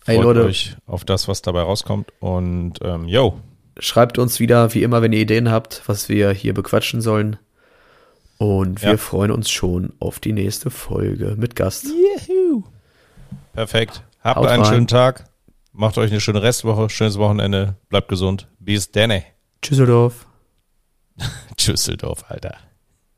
[0.01, 0.45] Freut Leute.
[0.45, 2.13] euch auf das, was dabei rauskommt.
[2.21, 3.39] Und ähm, yo,
[3.81, 7.37] Schreibt uns wieder, wie immer, wenn ihr Ideen habt, was wir hier bequatschen sollen.
[8.39, 8.97] Und wir Ja.
[8.97, 11.87] freuen uns schon auf die nächste Folge mit Gast.
[13.53, 14.03] perfekt.
[14.23, 14.73] Habt Haut einen rein.
[14.73, 15.25] schönen Tag.
[15.73, 17.77] Macht euch eine schöne Restwoche, schönes Wochenende.
[17.89, 18.49] Bleibt gesund.
[18.59, 19.23] Bis denne.
[19.63, 20.27] Tschüsseldorf.
[21.57, 22.57] Tschüsseldorf, Alter.